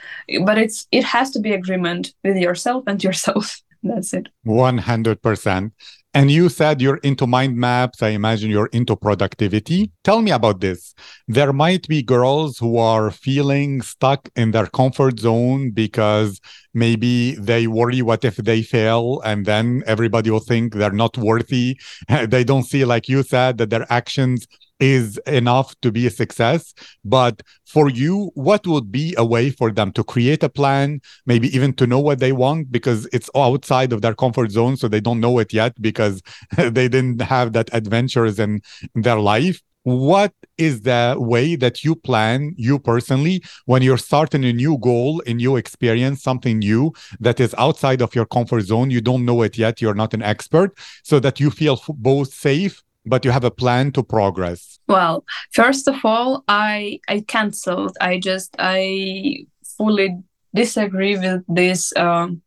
but 0.45 0.59
it's 0.59 0.87
it 0.93 1.05
has 1.05 1.31
to 1.31 1.41
be 1.41 1.53
agreement 1.53 2.15
with 2.23 2.37
yourself 2.37 2.85
and 2.87 3.03
yourself 3.03 3.61
that's 3.83 4.15
it 4.15 4.29
100% 4.47 5.71
and 6.17 6.31
you 6.31 6.49
said 6.49 6.81
you're 6.81 6.99
into 6.99 7.27
mind 7.27 7.57
maps. 7.57 8.01
I 8.01 8.11
imagine 8.11 8.49
you're 8.49 8.71
into 8.73 8.95
productivity. 8.95 9.91
Tell 10.05 10.23
me 10.23 10.31
about 10.31 10.61
this. 10.61 10.95
There 11.27 11.53
might 11.53 11.89
be 11.89 12.05
girls 12.05 12.57
who 12.57 12.79
are 12.79 13.11
feeling 13.11 13.83
stuck 13.83 14.29
in 14.37 14.53
their 14.53 14.69
comfort 14.69 15.19
zone 15.19 15.73
because 15.73 16.41
maybe 16.73 17.35
they 17.35 17.67
worry 17.67 18.01
what 18.01 18.25
if 18.25 18.37
they 18.37 18.63
fail 18.63 19.23
and 19.25 19.45
then 19.45 19.83
everybody 19.87 20.31
will 20.31 20.39
think 20.39 20.75
they're 20.75 20.93
not 20.93 21.19
worthy. 21.19 21.81
they 22.09 22.45
don't 22.45 22.63
see, 22.63 22.85
like 22.85 23.09
you 23.09 23.25
said, 23.25 23.59
that 23.59 23.71
their 23.71 23.93
actions 23.93 24.47
is 24.81 25.19
enough 25.27 25.75
to 25.81 25.93
be 25.93 26.07
a 26.07 26.11
success. 26.11 26.75
But 27.05 27.43
for 27.67 27.89
you, 27.89 28.31
what 28.35 28.67
would 28.67 28.91
be 28.91 29.15
a 29.17 29.25
way 29.25 29.51
for 29.51 29.71
them 29.71 29.93
to 29.93 30.05
create 30.05 30.43
a 30.43 30.49
plan, 30.49 31.01
maybe 31.27 31.55
even 31.55 31.73
to 31.75 31.87
know 31.87 32.01
what 32.01 32.19
they 32.19 32.33
want 32.33 32.73
because 32.73 33.07
it's 33.13 33.31
outside 33.37 33.93
of 33.93 34.03
their 34.03 34.15
comfort 34.15 34.51
zone. 34.51 34.77
So 34.77 34.89
they 34.89 35.01
don't 35.01 35.21
know 35.21 35.39
it 35.39 35.53
yet 35.53 35.81
because 35.81 36.23
they 36.57 36.89
didn't 36.89 37.23
have 37.23 37.53
that 37.53 37.71
adventures 37.73 38.39
in 38.39 38.61
their 38.95 39.19
life. 39.19 39.61
What 39.85 40.33
is 40.57 40.81
the 40.81 41.15
way 41.19 41.57
that 41.57 41.85
you 41.85 41.95
plan, 41.95 42.55
you 42.57 42.79
personally, 42.79 43.43
when 43.67 43.83
you're 43.83 43.99
starting 43.99 44.43
a 44.43 44.53
new 44.53 44.79
goal, 44.79 45.23
a 45.27 45.35
new 45.35 45.57
experience, 45.57 46.23
something 46.23 46.59
new 46.59 46.95
that 47.21 47.39
is 47.39 47.55
outside 47.59 48.01
of 48.01 48.15
your 48.15 48.25
comfort 48.25 48.63
zone? 48.63 48.91
You 48.91 49.03
don't 49.03 49.27
know 49.27 49.43
it 49.43 49.59
yet. 49.59 49.83
You're 49.83 49.95
not 49.95 50.15
an 50.15 50.23
expert. 50.23 50.73
So 51.03 51.21
that 51.21 51.39
you 51.39 51.51
feel 51.51 51.83
both 51.87 52.33
safe 52.33 52.83
but 53.07 53.25
you 53.25 53.31
have 53.31 53.45
a 53.45 53.51
plan 53.51 53.93
to 53.93 54.03
progress. 54.03 54.79
Well 54.89 55.25
first 55.53 55.89
of 55.89 55.97
all 56.05 56.45
i 56.49 57.01
i 57.09 57.21
canceled. 57.21 57.97
I 58.01 58.19
just 58.19 58.55
i 58.59 59.47
fully 59.77 60.17
disagree 60.55 61.19
with 61.19 61.43
this 61.49 61.95
um, 61.97 62.41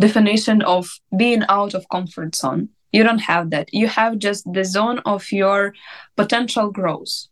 definition 0.00 0.62
of 0.62 0.90
being 1.16 1.44
out 1.48 1.74
of 1.74 1.88
comfort 1.90 2.34
zone. 2.34 2.68
You 2.90 3.04
don't 3.04 3.20
have 3.20 3.50
that. 3.50 3.72
You 3.72 3.86
have 3.86 4.18
just 4.18 4.52
the 4.52 4.64
zone 4.64 4.98
of 5.06 5.30
your 5.32 5.72
potential 6.16 6.70
growth. 6.70 7.28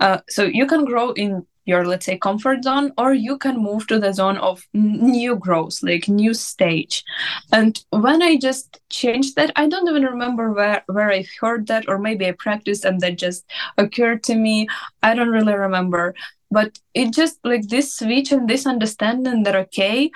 Uh, 0.00 0.18
so 0.28 0.44
you 0.44 0.66
can 0.66 0.84
grow 0.84 1.12
in 1.12 1.46
your 1.64 1.86
let's 1.86 2.06
say 2.06 2.18
comfort 2.18 2.64
zone 2.64 2.92
or 2.98 3.14
you 3.14 3.38
can 3.38 3.56
move 3.58 3.86
to 3.86 3.98
the 3.98 4.12
zone 4.12 4.36
of 4.38 4.66
new 4.72 5.36
growth 5.36 5.82
like 5.82 6.08
new 6.08 6.34
stage. 6.34 7.04
And 7.52 7.82
when 7.90 8.22
i 8.22 8.36
just 8.36 8.80
changed 8.90 9.36
that 9.36 9.52
i 9.56 9.66
don't 9.68 9.88
even 9.88 10.04
remember 10.04 10.52
where 10.52 10.82
where 10.86 11.10
i 11.10 11.24
heard 11.40 11.66
that 11.68 11.88
or 11.88 11.98
maybe 11.98 12.26
i 12.26 12.32
practiced 12.32 12.84
and 12.84 13.00
that 13.00 13.18
just 13.18 13.44
occurred 13.78 14.22
to 14.24 14.34
me. 14.34 14.68
I 15.02 15.14
don't 15.14 15.28
really 15.28 15.54
remember. 15.54 16.14
But 16.50 16.78
it 16.94 17.12
just 17.12 17.38
like 17.44 17.68
this 17.68 17.96
switch 17.96 18.30
and 18.30 18.48
this 18.48 18.66
understanding 18.66 19.42
that 19.42 19.56
okay 19.56 20.10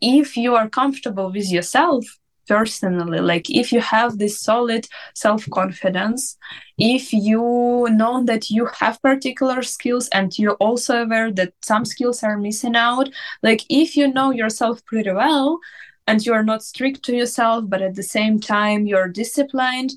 if 0.00 0.36
you 0.36 0.54
are 0.54 0.68
comfortable 0.68 1.30
with 1.30 1.50
yourself 1.50 2.04
personally 2.46 3.20
like 3.20 3.48
if 3.50 3.72
you 3.72 3.80
have 3.80 4.18
this 4.18 4.40
solid 4.40 4.86
self-confidence 5.14 6.36
if 6.78 7.12
you 7.12 7.86
know 7.90 8.22
that 8.24 8.50
you 8.50 8.66
have 8.78 9.00
particular 9.02 9.62
skills 9.62 10.08
and 10.08 10.38
you're 10.38 10.54
also 10.54 11.02
aware 11.02 11.30
that 11.30 11.52
some 11.62 11.84
skills 11.84 12.22
are 12.22 12.36
missing 12.36 12.76
out 12.76 13.08
like 13.42 13.62
if 13.68 13.96
you 13.96 14.12
know 14.12 14.30
yourself 14.30 14.84
pretty 14.84 15.12
well 15.12 15.58
and 16.06 16.24
you 16.26 16.32
are 16.32 16.44
not 16.44 16.62
strict 16.62 17.02
to 17.02 17.16
yourself 17.16 17.64
but 17.68 17.82
at 17.82 17.94
the 17.94 18.02
same 18.02 18.38
time 18.40 18.86
you're 18.86 19.08
disciplined 19.08 19.92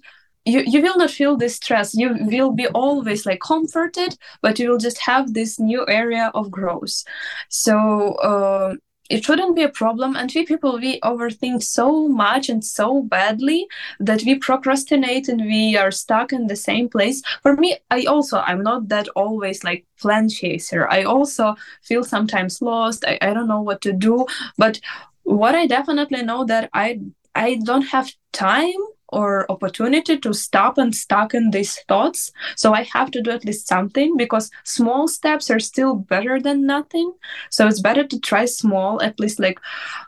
you, 0.47 0.63
you 0.65 0.81
will 0.81 0.97
not 0.97 1.11
feel 1.11 1.35
this 1.35 1.55
stress. 1.55 1.93
You 1.93 2.15
will 2.21 2.51
be 2.51 2.67
always 2.67 3.25
like 3.25 3.41
comforted 3.41 4.17
but 4.41 4.57
you 4.57 4.69
will 4.69 4.77
just 4.77 4.99
have 4.99 5.33
this 5.33 5.59
new 5.59 5.85
area 5.87 6.31
of 6.33 6.49
growth. 6.49 7.03
So 7.49 8.13
uh, 8.15 8.75
it 9.09 9.23
shouldn't 9.23 9.55
be 9.55 9.63
a 9.63 9.69
problem 9.69 10.15
and 10.15 10.31
we 10.33 10.45
people 10.45 10.77
we 10.79 10.99
overthink 11.01 11.63
so 11.63 12.07
much 12.07 12.49
and 12.49 12.63
so 12.63 13.01
badly 13.03 13.67
that 13.99 14.23
we 14.23 14.35
procrastinate 14.35 15.27
and 15.29 15.41
we 15.41 15.77
are 15.77 15.91
stuck 15.91 16.33
in 16.33 16.47
the 16.47 16.55
same 16.55 16.89
place. 16.89 17.21
For 17.41 17.55
me 17.55 17.77
i 17.91 18.03
also 18.03 18.39
i'm 18.39 18.63
not 18.63 18.89
that 18.89 19.07
always 19.09 19.63
like 19.63 19.85
plan 19.99 20.29
chaser. 20.29 20.87
I 20.89 21.03
also 21.03 21.55
feel 21.83 22.03
sometimes 22.03 22.61
lost. 22.61 23.05
I, 23.05 23.17
I 23.21 23.33
don't 23.33 23.47
know 23.47 23.61
what 23.61 23.81
to 23.81 23.93
do. 23.93 24.25
But 24.57 24.79
what 25.23 25.55
i 25.55 25.67
definitely 25.67 26.23
know 26.23 26.45
that 26.45 26.69
i 26.73 26.99
i 27.35 27.59
don't 27.65 27.87
have 27.95 28.09
time 28.31 28.81
or 29.09 29.49
opportunity 29.51 30.17
to 30.17 30.33
stop 30.33 30.77
and 30.77 30.93
stuck 30.95 31.33
in 31.33 31.51
these 31.51 31.79
thoughts. 31.87 32.31
So 32.55 32.73
i 32.73 32.83
have 32.83 33.11
to 33.11 33.21
do 33.21 33.31
at 33.31 33.45
least 33.45 33.67
something 33.67 34.17
because 34.17 34.51
small 34.63 35.07
steps 35.07 35.49
are 35.49 35.59
still 35.59 35.95
better 35.95 36.39
than 36.39 36.65
nothing. 36.65 37.13
So 37.49 37.67
it's 37.67 37.81
better 37.81 38.05
to 38.05 38.19
try 38.19 38.45
small 38.45 39.01
at 39.01 39.19
least 39.19 39.39
like 39.39 39.59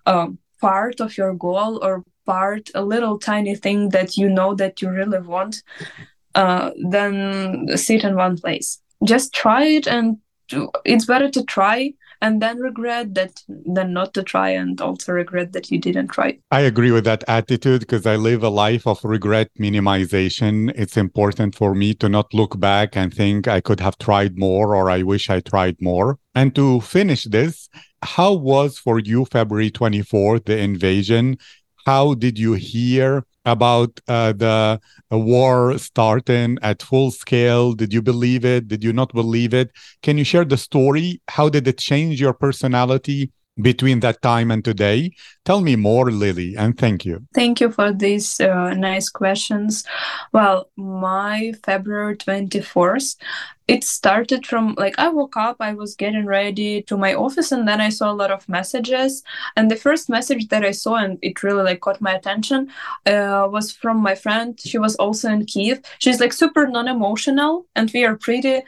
um, 0.05 0.38
part 0.62 0.99
of 0.99 1.17
your 1.17 1.33
goal 1.33 1.83
or 1.83 2.03
part 2.25 2.69
a 2.75 2.83
little 2.83 3.17
tiny 3.17 3.55
thing 3.55 3.89
that 3.89 4.17
you 4.17 4.29
know 4.29 4.53
that 4.55 4.81
you 4.81 4.89
really 4.89 5.19
want 5.19 5.63
uh, 6.35 6.71
than 6.83 7.77
sit 7.77 8.03
in 8.03 8.15
one 8.15 8.38
place. 8.38 8.81
Just 9.03 9.33
try 9.33 9.63
it 9.65 9.88
and 9.88 10.17
it's 10.85 11.05
better 11.05 11.29
to 11.29 11.43
try 11.45 11.93
and 12.21 12.41
then 12.41 12.60
regret 12.60 13.13
that 13.15 13.43
then 13.47 13.93
not 13.93 14.13
to 14.13 14.23
try 14.23 14.49
and 14.49 14.79
also 14.82 15.12
regret 15.12 15.53
that 15.53 15.71
you 15.71 15.79
didn't 15.79 16.10
try. 16.10 16.38
I 16.51 16.62
agree 16.62 16.91
with 16.91 17.05
that 17.05 17.23
attitude 17.27 17.82
because 17.82 18.05
i 18.05 18.15
live 18.15 18.43
a 18.43 18.49
life 18.49 18.86
of 18.88 19.03
regret 19.03 19.49
minimization. 19.60 20.71
It's 20.75 20.97
important 20.97 21.55
for 21.55 21.75
me 21.75 21.93
to 21.95 22.10
not 22.10 22.34
look 22.34 22.60
back 22.60 22.95
and 22.95 23.13
think 23.13 23.47
i 23.47 23.62
could 23.62 23.79
have 23.79 23.97
tried 23.97 24.38
more 24.38 24.75
or 24.75 24.89
i 24.89 25.03
wish 25.03 25.29
i 25.29 25.39
tried 25.39 25.77
more. 25.82 26.19
And 26.36 26.55
to 26.55 26.82
finish 26.82 27.23
this 27.23 27.69
how 28.01 28.34
was 28.34 28.77
for 28.77 28.99
you 28.99 29.25
february 29.25 29.69
24th 29.69 30.45
the 30.45 30.58
invasion 30.58 31.38
how 31.86 32.13
did 32.13 32.38
you 32.38 32.54
hear 32.54 33.26
about 33.46 34.00
uh, 34.08 34.34
the 34.34 34.80
war 35.12 35.78
starting 35.78 36.58
at 36.62 36.84
full 36.84 37.12
scale? 37.12 37.74
Did 37.74 37.94
you 37.94 38.02
believe 38.02 38.46
it? 38.46 38.68
Did 38.68 38.84
you 38.84 38.94
not 38.94 39.13
believe 39.13 39.54
it? 39.54 39.72
Can 40.02 40.18
you 40.18 40.24
share 40.24 40.46
the 40.46 40.58
story? 40.58 41.22
How 41.30 41.50
did 41.50 41.68
it 41.68 41.78
change 41.78 42.20
your 42.20 42.34
personality? 42.34 43.32
Between 43.62 44.00
that 44.02 44.22
time 44.22 44.52
and 44.52 44.63
today. 44.63 45.12
Tell 45.45 45.62
me 45.62 45.76
more, 45.76 46.12
Lily, 46.12 46.56
and 46.56 46.78
thank 46.78 47.06
you. 47.06 47.26
Thank 47.34 47.60
you 47.60 47.72
for 47.72 47.91
these 47.91 48.39
uh, 48.39 48.74
nice 48.74 49.10
questions. 49.10 49.84
Well, 50.32 50.69
my 50.76 51.54
February 51.63 52.17
24th, 52.17 53.15
it 53.67 53.84
started 53.84 54.48
from 54.48 54.76
like 54.78 54.95
I 54.98 55.10
woke 55.10 55.38
up, 55.38 55.58
I 55.60 55.74
was 55.74 55.95
getting 55.95 56.26
ready 56.26 56.82
to 56.84 56.98
my 56.98 57.13
office, 57.13 57.52
and 57.52 57.67
then 57.67 57.82
I 57.82 57.89
saw 57.89 58.12
a 58.12 58.19
lot 58.22 58.32
of 58.32 58.48
messages. 58.50 59.24
And 59.56 59.69
the 59.69 59.76
first 59.76 60.10
message 60.10 60.48
that 60.48 60.65
I 60.65 60.72
saw, 60.72 60.95
and 60.95 61.19
it 61.22 61.43
really 61.43 61.63
like 61.63 61.82
caught 61.82 62.02
my 62.02 62.13
attention, 62.13 62.72
uh, 63.06 63.48
was 63.52 63.72
from 63.72 63.98
my 63.98 64.15
friend. 64.15 64.60
She 64.60 64.80
was 64.80 64.95
also 64.95 65.30
in 65.30 65.45
Kiev. 65.45 65.82
She's 66.00 66.19
like 66.19 66.34
super 66.34 66.67
non 66.67 66.88
emotional, 66.88 67.65
and 67.76 67.91
we 67.93 68.06
are 68.06 68.17
pretty 68.17 68.62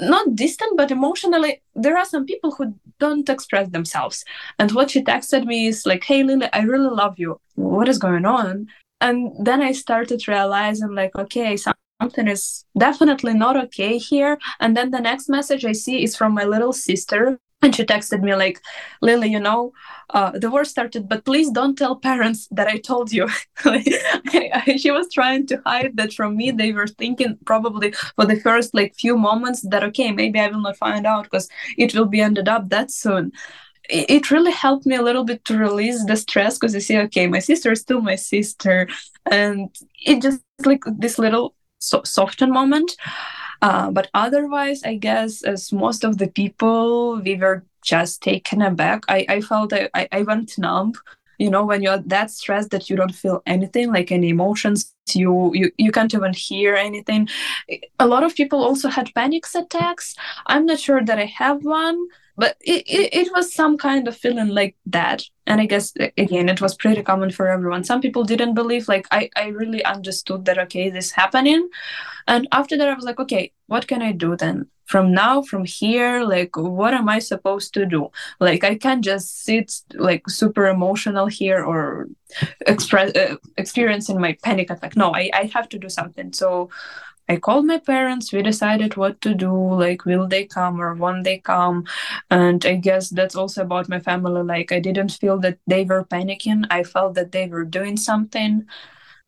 not 0.00 0.34
distant 0.34 0.76
but 0.76 0.90
emotionally 0.90 1.62
there 1.74 1.96
are 1.96 2.04
some 2.04 2.24
people 2.24 2.50
who 2.52 2.74
don't 2.98 3.28
express 3.28 3.68
themselves. 3.70 4.24
And 4.58 4.72
what 4.72 4.90
she 4.90 5.02
texted 5.02 5.44
me 5.46 5.66
is 5.66 5.86
like 5.86 6.04
hey 6.04 6.22
lily 6.22 6.48
i 6.52 6.60
really 6.62 6.94
love 6.94 7.18
you. 7.18 7.40
What 7.54 7.88
is 7.88 7.98
going 7.98 8.26
on? 8.26 8.68
And 9.00 9.32
then 9.44 9.62
i 9.62 9.72
started 9.72 10.26
realizing 10.28 10.94
like 10.94 11.14
okay 11.16 11.56
something 11.56 12.28
is 12.28 12.64
definitely 12.78 13.34
not 13.34 13.56
okay 13.56 13.98
here. 13.98 14.38
And 14.60 14.76
then 14.76 14.90
the 14.90 15.00
next 15.00 15.28
message 15.28 15.64
i 15.64 15.72
see 15.72 16.02
is 16.02 16.16
from 16.16 16.34
my 16.34 16.44
little 16.44 16.72
sister 16.72 17.38
and 17.62 17.74
she 17.74 17.84
texted 17.84 18.22
me 18.22 18.34
like 18.34 18.60
lily 19.02 19.28
you 19.30 19.40
know 19.40 19.72
uh, 20.10 20.30
the 20.38 20.50
war 20.50 20.64
started 20.64 21.08
but 21.08 21.24
please 21.24 21.50
don't 21.50 21.76
tell 21.76 21.96
parents 21.96 22.48
that 22.50 22.68
i 22.68 22.78
told 22.78 23.12
you. 23.12 23.28
She 24.76 24.90
was 24.90 25.12
trying 25.12 25.46
to 25.48 25.60
hide 25.66 25.96
that 25.96 26.12
from 26.12 26.36
me. 26.36 26.50
They 26.50 26.72
were 26.72 26.86
thinking 26.86 27.38
probably 27.44 27.92
for 28.16 28.24
the 28.26 28.36
first 28.40 28.74
like 28.74 28.94
few 28.94 29.16
moments 29.16 29.62
that 29.70 29.84
okay 29.84 30.12
maybe 30.12 30.38
i 30.40 30.48
will 30.48 30.60
not 30.62 30.76
find 30.76 31.06
out 31.06 31.24
because 31.24 31.48
it 31.76 31.94
will 31.94 32.06
be 32.06 32.20
ended 32.20 32.48
up 32.48 32.68
that 32.70 32.90
soon. 32.90 33.32
It 33.88 34.30
really 34.30 34.52
helped 34.52 34.86
me 34.86 34.96
a 34.96 35.02
little 35.02 35.24
bit 35.24 35.44
to 35.46 35.58
release 35.58 36.04
the 36.04 36.16
stress 36.16 36.58
because 36.58 36.74
you 36.74 36.80
see 36.80 36.98
okay 36.98 37.26
my 37.26 37.40
sister 37.40 37.72
is 37.72 37.80
still 37.80 38.00
my 38.00 38.16
sister. 38.16 38.88
And 39.30 39.74
it 40.06 40.22
just 40.22 40.42
like 40.64 40.82
this 40.86 41.18
little 41.18 41.54
so- 41.78 42.04
soften 42.04 42.52
moment 42.52 42.92
uh, 43.62 43.90
but 43.90 44.08
otherwise, 44.14 44.82
I 44.84 44.96
guess, 44.96 45.42
as 45.42 45.72
most 45.72 46.04
of 46.04 46.18
the 46.18 46.28
people, 46.28 47.20
we 47.20 47.36
were 47.36 47.64
just 47.82 48.22
taken 48.22 48.62
aback. 48.62 49.04
I, 49.08 49.26
I 49.28 49.40
felt 49.40 49.72
I, 49.72 50.08
I 50.12 50.22
went 50.22 50.58
numb. 50.58 50.92
You 51.38 51.50
know, 51.50 51.64
when 51.64 51.82
you're 51.82 51.98
that 51.98 52.30
stressed 52.30 52.70
that 52.70 52.90
you 52.90 52.96
don't 52.96 53.14
feel 53.14 53.42
anything, 53.46 53.90
like 53.92 54.12
any 54.12 54.28
emotions, 54.28 54.94
you, 55.14 55.52
you 55.54 55.70
you 55.78 55.90
can't 55.90 56.12
even 56.14 56.34
hear 56.34 56.74
anything. 56.74 57.28
A 57.98 58.06
lot 58.06 58.22
of 58.22 58.34
people 58.34 58.62
also 58.62 58.88
had 58.88 59.10
panic 59.14 59.44
attacks. 59.54 60.14
I'm 60.46 60.66
not 60.66 60.80
sure 60.80 61.02
that 61.02 61.18
I 61.18 61.24
have 61.24 61.64
one, 61.64 61.98
but 62.40 62.56
it, 62.62 62.82
it, 62.88 63.14
it, 63.14 63.32
was 63.34 63.54
some 63.54 63.76
kind 63.76 64.08
of 64.08 64.16
feeling 64.16 64.48
like 64.48 64.74
that. 64.86 65.22
And 65.46 65.60
i 65.60 65.66
guess 65.66 65.92
again 66.16 66.48
it 66.48 66.60
was 66.60 66.74
pretty 66.74 67.02
common 67.02 67.30
for 67.30 67.46
everyone. 67.46 67.84
Some 67.84 68.00
people 68.00 68.24
didn't 68.24 68.54
believe 68.54 68.88
like 68.88 69.06
i, 69.10 69.28
I 69.36 69.48
really 69.48 69.84
understood 69.84 70.46
that 70.46 70.58
okay 70.64 70.88
this 70.90 71.10
happening. 71.10 71.68
And 72.26 72.48
after 72.50 72.78
that 72.78 72.88
i 72.88 72.94
was 72.94 73.04
like 73.04 73.20
okay 73.20 73.52
what 73.66 73.86
can 73.86 74.00
i 74.00 74.12
do 74.12 74.36
then? 74.36 74.66
From 74.86 75.12
now 75.12 75.42
from 75.42 75.64
here 75.64 76.22
like 76.22 76.56
what 76.56 76.94
am 76.94 77.08
i 77.10 77.18
supposed 77.18 77.74
to 77.74 77.84
do? 77.84 78.08
Like 78.38 78.64
i 78.64 78.74
can't 78.74 79.04
just 79.04 79.44
sit 79.44 79.68
like 79.94 80.30
super 80.30 80.66
emotional 80.66 81.26
here 81.26 81.62
or 81.62 82.08
express 82.66 83.14
uh, 83.16 83.36
experiencing 83.58 84.18
my 84.20 84.32
panic 84.42 84.70
attack. 84.70 84.96
No 84.96 85.12
I, 85.14 85.30
I 85.34 85.44
have 85.54 85.68
to 85.70 85.78
do 85.78 85.90
something. 85.90 86.32
So 86.32 86.70
I 87.30 87.36
called 87.36 87.64
my 87.64 87.78
parents. 87.78 88.32
We 88.32 88.42
decided 88.42 88.96
what 88.96 89.20
to 89.20 89.34
do. 89.34 89.54
Like, 89.54 90.04
will 90.04 90.26
they 90.26 90.46
come 90.46 90.80
or 90.80 90.94
won't 90.94 91.22
they 91.22 91.38
come? 91.38 91.86
And 92.28 92.66
I 92.66 92.74
guess 92.74 93.08
that's 93.08 93.36
also 93.36 93.62
about 93.62 93.88
my 93.88 94.00
family. 94.00 94.42
Like, 94.42 94.72
I 94.72 94.80
didn't 94.80 95.12
feel 95.12 95.38
that 95.38 95.58
they 95.64 95.84
were 95.84 96.04
panicking. 96.04 96.66
I 96.70 96.82
felt 96.82 97.14
that 97.14 97.30
they 97.30 97.46
were 97.46 97.64
doing 97.64 97.96
something. 97.96 98.66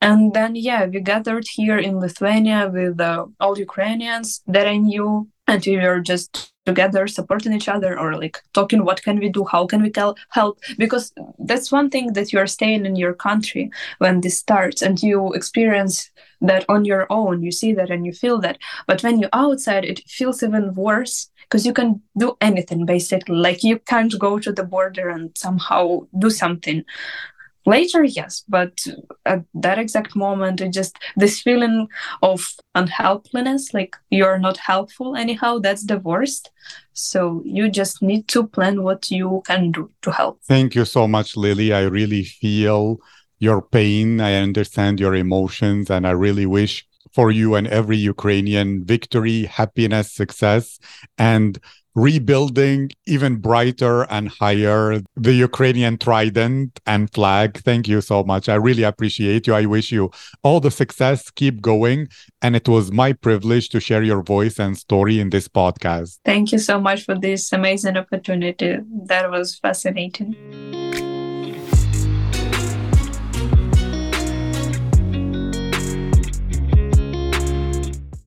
And 0.00 0.34
then, 0.34 0.56
yeah, 0.56 0.86
we 0.86 0.98
gathered 0.98 1.46
here 1.46 1.78
in 1.78 2.00
Lithuania 2.00 2.68
with 2.72 3.00
uh, 3.00 3.26
all 3.38 3.56
Ukrainians 3.56 4.42
that 4.48 4.66
I 4.66 4.78
knew, 4.78 5.28
and 5.46 5.64
we 5.64 5.76
were 5.76 6.00
just 6.00 6.51
together 6.66 7.06
supporting 7.06 7.52
each 7.52 7.68
other 7.68 7.98
or 7.98 8.14
like 8.16 8.40
talking 8.52 8.84
what 8.84 9.02
can 9.02 9.18
we 9.18 9.28
do 9.28 9.44
how 9.44 9.66
can 9.66 9.82
we 9.82 9.92
help? 10.30 10.58
Because 10.78 11.12
that's 11.38 11.72
one 11.72 11.90
thing 11.90 12.12
that 12.12 12.32
you're 12.32 12.46
staying 12.46 12.86
in 12.86 12.96
your 12.96 13.14
country 13.14 13.70
when 13.98 14.20
this 14.20 14.38
starts 14.38 14.82
and 14.82 15.02
you 15.02 15.32
experience 15.32 16.10
that 16.40 16.64
on 16.68 16.84
your 16.84 17.06
own. 17.10 17.42
You 17.42 17.52
see 17.52 17.72
that 17.74 17.90
and 17.90 18.04
you 18.06 18.12
feel 18.12 18.38
that. 18.40 18.58
But 18.86 19.02
when 19.02 19.18
you're 19.18 19.30
outside 19.32 19.84
it 19.84 20.00
feels 20.08 20.42
even 20.42 20.74
worse 20.74 21.30
because 21.42 21.66
you 21.66 21.72
can 21.72 22.00
do 22.16 22.36
anything 22.40 22.86
basically. 22.86 23.36
Like 23.36 23.62
you 23.62 23.78
can't 23.78 24.18
go 24.18 24.38
to 24.38 24.52
the 24.52 24.64
border 24.64 25.08
and 25.08 25.30
somehow 25.36 26.06
do 26.18 26.30
something 26.30 26.84
later 27.66 28.02
yes 28.04 28.42
but 28.48 28.86
at 29.26 29.44
that 29.54 29.78
exact 29.78 30.16
moment 30.16 30.60
it 30.60 30.72
just 30.72 30.98
this 31.16 31.40
feeling 31.40 31.88
of 32.22 32.44
unhelpfulness 32.74 33.72
like 33.72 33.96
you're 34.10 34.38
not 34.38 34.56
helpful 34.56 35.14
anyhow 35.16 35.58
that's 35.58 35.84
the 35.86 35.98
worst. 35.98 36.50
So 36.92 37.42
you 37.44 37.70
just 37.70 38.02
need 38.02 38.28
to 38.28 38.46
plan 38.46 38.82
what 38.82 39.10
you 39.10 39.42
can 39.46 39.72
do 39.72 39.90
to 40.02 40.10
help. 40.10 40.40
Thank 40.42 40.74
you 40.74 40.84
so 40.84 41.08
much 41.08 41.36
lily. 41.36 41.72
I 41.72 41.82
really 41.82 42.24
feel 42.24 42.98
your 43.38 43.62
pain. 43.62 44.20
I 44.20 44.34
understand 44.34 45.00
your 45.00 45.14
emotions 45.14 45.90
and 45.90 46.06
i 46.06 46.10
really 46.10 46.46
wish 46.46 46.86
for 47.12 47.30
you 47.30 47.54
and 47.54 47.66
every 47.66 47.96
ukrainian 47.96 48.84
victory 48.84 49.44
happiness 49.44 50.10
success 50.12 50.78
and 51.18 51.58
rebuilding 51.94 52.90
even 53.06 53.36
brighter 53.36 54.02
and 54.10 54.28
higher 54.28 55.00
the 55.16 55.32
Ukrainian 55.32 55.98
trident 55.98 56.80
and 56.86 57.12
flag. 57.12 57.58
Thank 57.58 57.88
you 57.88 58.00
so 58.00 58.24
much. 58.24 58.48
I 58.48 58.54
really 58.54 58.82
appreciate 58.82 59.46
you. 59.46 59.54
I 59.54 59.66
wish 59.66 59.92
you 59.92 60.10
all 60.42 60.60
the 60.60 60.70
success. 60.70 61.30
Keep 61.30 61.60
going. 61.60 62.08
And 62.40 62.56
it 62.56 62.68
was 62.68 62.90
my 62.92 63.12
privilege 63.12 63.68
to 63.70 63.80
share 63.80 64.02
your 64.02 64.22
voice 64.22 64.58
and 64.58 64.76
story 64.76 65.20
in 65.20 65.30
this 65.30 65.48
podcast. 65.48 66.18
Thank 66.24 66.52
you 66.52 66.58
so 66.58 66.80
much 66.80 67.04
for 67.04 67.18
this 67.18 67.52
amazing 67.52 67.96
opportunity. 67.96 68.78
That 69.04 69.30
was 69.30 69.58
fascinating. 69.58 71.11